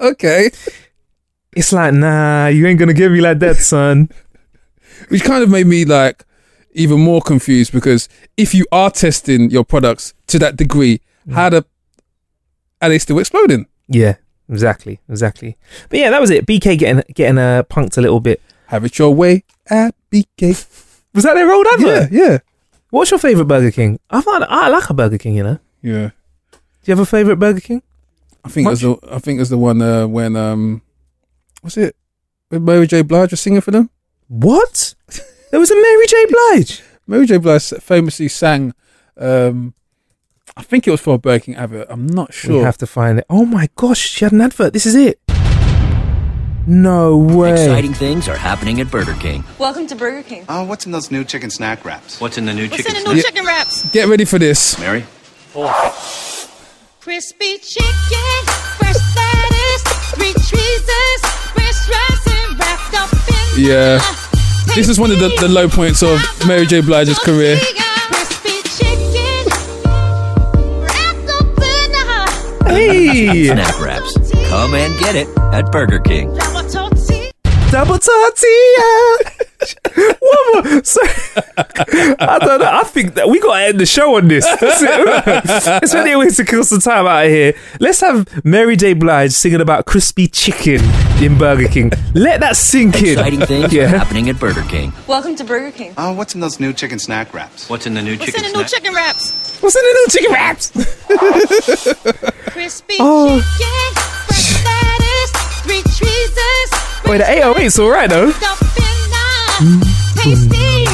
okay. 0.00 0.50
It's 1.56 1.72
like, 1.72 1.92
nah, 1.94 2.46
you 2.46 2.66
ain't 2.66 2.78
going 2.78 2.88
to 2.88 2.94
get 2.94 3.10
me 3.10 3.20
like 3.20 3.38
that, 3.40 3.56
son. 3.56 4.08
which 5.08 5.24
kind 5.24 5.42
of 5.42 5.50
made 5.50 5.66
me 5.66 5.84
like 5.84 6.24
even 6.72 7.00
more 7.00 7.20
confused 7.20 7.72
because 7.72 8.08
if 8.36 8.54
you 8.54 8.64
are 8.70 8.90
testing 8.90 9.50
your 9.50 9.64
products 9.64 10.14
to 10.28 10.38
that 10.38 10.56
degree, 10.56 11.00
how 11.32 11.48
the 11.50 11.64
are 12.80 12.88
they 12.88 12.98
still 12.98 13.18
exploding? 13.18 13.66
Yeah, 13.88 14.16
exactly, 14.48 15.00
exactly. 15.08 15.56
But 15.88 15.98
yeah, 15.98 16.10
that 16.10 16.20
was 16.20 16.30
it. 16.30 16.46
BK 16.46 16.78
getting 16.78 17.02
getting 17.14 17.38
uh, 17.38 17.64
punked 17.64 17.98
a 17.98 18.00
little 18.00 18.20
bit. 18.20 18.40
Have 18.66 18.84
it 18.84 18.98
your 18.98 19.12
way 19.14 19.42
at 19.68 19.94
BK. 20.12 20.50
Was 21.14 21.24
that 21.24 21.34
their 21.34 21.52
old 21.52 21.66
Yeah, 21.78 21.88
advert? 21.88 22.12
yeah, 22.12 22.38
What's 22.90 23.10
your 23.10 23.18
favorite 23.18 23.46
Burger 23.46 23.70
King? 23.72 23.98
I 24.10 24.20
thought 24.20 24.42
I 24.48 24.68
like 24.68 24.88
a 24.90 24.94
Burger 24.94 25.18
King. 25.18 25.34
You 25.36 25.42
know, 25.42 25.58
yeah. 25.82 26.10
do 26.52 26.58
you 26.84 26.92
have 26.92 27.00
a 27.00 27.06
favorite 27.06 27.36
Burger 27.36 27.60
King? 27.60 27.82
I 28.44 28.48
think 28.48 28.66
it 28.66 28.70
was 28.70 28.80
the 28.80 28.98
I 29.10 29.18
think 29.18 29.36
it 29.36 29.40
was 29.40 29.50
the 29.50 29.58
one 29.58 29.82
uh, 29.82 30.06
when 30.06 30.36
um, 30.36 30.82
what's 31.60 31.76
it? 31.76 31.96
When 32.48 32.64
Mary 32.64 32.86
J. 32.86 33.02
Blige 33.02 33.30
was 33.30 33.40
singing 33.40 33.60
for 33.60 33.70
them. 33.70 33.90
What? 34.28 34.94
there 35.50 35.60
was 35.60 35.70
a 35.70 35.74
Mary 35.74 36.06
J. 36.06 36.26
Blige. 36.26 36.82
Mary 37.06 37.26
J. 37.26 37.38
Blige 37.38 37.70
famously 37.80 38.28
sang. 38.28 38.74
Um, 39.16 39.74
I 40.56 40.62
think 40.62 40.86
it 40.86 40.90
was 40.90 41.00
for 41.00 41.14
a 41.14 41.18
Burger 41.18 41.44
King 41.44 41.56
advert. 41.56 41.86
I'm 41.90 42.06
not 42.06 42.32
sure. 42.32 42.58
We 42.58 42.62
have 42.62 42.78
to 42.78 42.86
find 42.86 43.18
it. 43.18 43.26
Oh 43.30 43.44
my 43.44 43.68
gosh, 43.76 43.98
she 43.98 44.24
had 44.24 44.32
an 44.32 44.40
advert. 44.40 44.72
This 44.72 44.86
is 44.86 44.94
it. 44.94 45.20
No 46.66 47.16
way. 47.16 47.52
Exciting 47.52 47.94
things 47.94 48.28
are 48.28 48.36
happening 48.36 48.80
at 48.80 48.90
Burger 48.90 49.14
King. 49.14 49.42
Welcome 49.58 49.86
to 49.88 49.96
Burger 49.96 50.22
King. 50.22 50.44
Oh, 50.48 50.64
what's 50.64 50.86
in 50.86 50.92
those 50.92 51.10
new 51.10 51.24
chicken 51.24 51.50
snack 51.50 51.84
wraps? 51.84 52.20
What's 52.20 52.36
in 52.38 52.44
the 52.44 52.52
new 52.54 52.68
What's 52.68 52.76
chicken 52.76 52.96
in 52.96 53.04
the 53.04 53.10
snack? 53.10 53.16
new 53.16 53.22
chicken 53.22 53.46
wraps? 53.46 53.84
Get 53.90 54.08
ready 54.08 54.24
for 54.24 54.38
this. 54.38 54.78
Mary? 54.78 55.04
Crispy 57.10 57.58
chicken, 57.58 58.44
fresh 58.78 58.94
lettuce, 59.16 59.82
three 60.14 60.32
cheeses, 60.34 61.20
fresh 61.50 61.88
rice, 61.88 62.56
wrapped 62.56 62.94
up 62.94 63.12
in 63.58 63.64
Yeah. 63.64 63.98
This 64.76 64.88
is 64.88 65.00
one 65.00 65.10
of 65.10 65.18
the, 65.18 65.28
the 65.40 65.48
low 65.48 65.68
points 65.68 66.04
of 66.04 66.20
Mary 66.46 66.66
J. 66.66 66.82
Blige's 66.82 67.18
career. 67.18 67.56
Crispy 67.56 68.62
chicken, 68.62 69.44
wrapped 70.80 71.30
up 71.30 71.48
in 71.48 71.90
the 71.90 72.68
Hey. 72.68 73.46
Snack 73.54 73.80
wraps. 73.80 74.30
Come 74.48 74.74
and 74.74 74.96
get 75.00 75.16
it 75.16 75.26
at 75.52 75.72
Burger 75.72 75.98
King. 75.98 76.32
Drop 76.36 76.70
double 77.72 77.98
tortilla. 77.98 79.39
One 79.96 80.64
more. 80.64 80.84
So, 80.84 81.00
I 81.56 82.38
don't 82.40 82.60
know. 82.60 82.70
I 82.70 82.82
think 82.84 83.14
that 83.14 83.28
we 83.28 83.40
got 83.40 83.58
to 83.58 83.64
end 83.64 83.80
the 83.80 83.86
show 83.86 84.16
on 84.16 84.28
this. 84.28 84.44
That's 84.44 84.82
it. 84.82 85.80
It's 85.82 85.94
many 85.94 86.14
ways 86.16 86.36
to 86.36 86.44
kill 86.44 86.64
some 86.64 86.80
time 86.80 87.06
out 87.06 87.24
of 87.26 87.30
here. 87.30 87.54
Let's 87.80 88.00
have 88.00 88.44
Mary 88.44 88.76
J. 88.76 88.92
Blige 88.94 89.32
singing 89.32 89.60
about 89.60 89.86
crispy 89.86 90.26
chicken 90.26 90.80
in 91.22 91.36
Burger 91.38 91.68
King. 91.68 91.92
Let 92.14 92.40
that 92.40 92.56
sink 92.56 92.96
in. 93.02 93.10
Exciting 93.18 93.40
things 93.40 93.72
Yeah. 93.72 93.84
are 93.84 93.88
happening 93.98 94.28
at 94.28 94.38
Burger 94.38 94.62
King. 94.62 94.92
Welcome 95.06 95.34
to 95.36 95.44
Burger 95.44 95.70
King. 95.70 95.94
Oh, 95.98 96.12
what's 96.12 96.34
in 96.34 96.40
those 96.40 96.60
new 96.60 96.72
chicken 96.72 96.98
snack 96.98 97.32
wraps? 97.34 97.68
What's 97.68 97.86
in 97.86 97.94
the 97.94 98.02
new 98.02 98.16
What's 98.16 98.26
chicken 98.26 98.44
in 98.46 98.52
the 98.52 98.58
new 98.58 98.64
chicken 98.64 98.94
wraps? 98.94 99.58
What's 99.60 99.76
in 99.76 99.82
the 99.82 99.92
new 99.92 100.06
chicken 100.08 100.32
wraps? 100.32 100.70
Crispy 102.52 102.96
Oh. 103.00 103.40
chicken, 103.58 104.02
fresh 104.26 104.64
lettuce, 104.64 105.32
three 105.62 105.82
cheeses. 105.82 106.70
Wait, 107.06 107.18
the 107.18 107.24
808's 107.24 107.78
all 107.78 107.90
right 107.90 108.08
though. 108.08 108.32
Tasty 110.16 110.84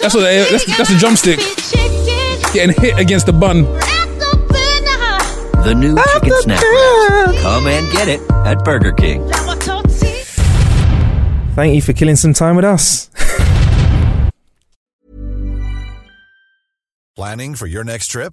That's 0.00 0.14
what 0.14 0.20
the- 0.22 0.46
that's- 0.50 0.76
that's 0.78 0.90
the 0.90 0.96
drumstick. 0.98 1.38
Getting 2.52 2.74
hit 2.80 2.98
against 2.98 3.26
the 3.26 3.32
bun. 3.32 3.64
The 5.64 5.74
new 5.74 5.96
chicken 6.14 6.32
snack 6.42 6.62
wraps. 6.62 7.40
Come 7.42 7.66
and 7.66 7.90
get 7.92 8.08
it 8.08 8.20
at 8.30 8.64
Burger 8.64 8.92
King. 8.92 9.28
Thank 11.54 11.74
you 11.74 11.82
for 11.82 11.92
killing 11.92 12.16
some 12.16 12.32
time 12.34 12.56
with 12.56 12.64
us. 12.64 13.08
Planning 17.16 17.54
for 17.54 17.66
your 17.66 17.84
next 17.84 18.08
trip? 18.08 18.32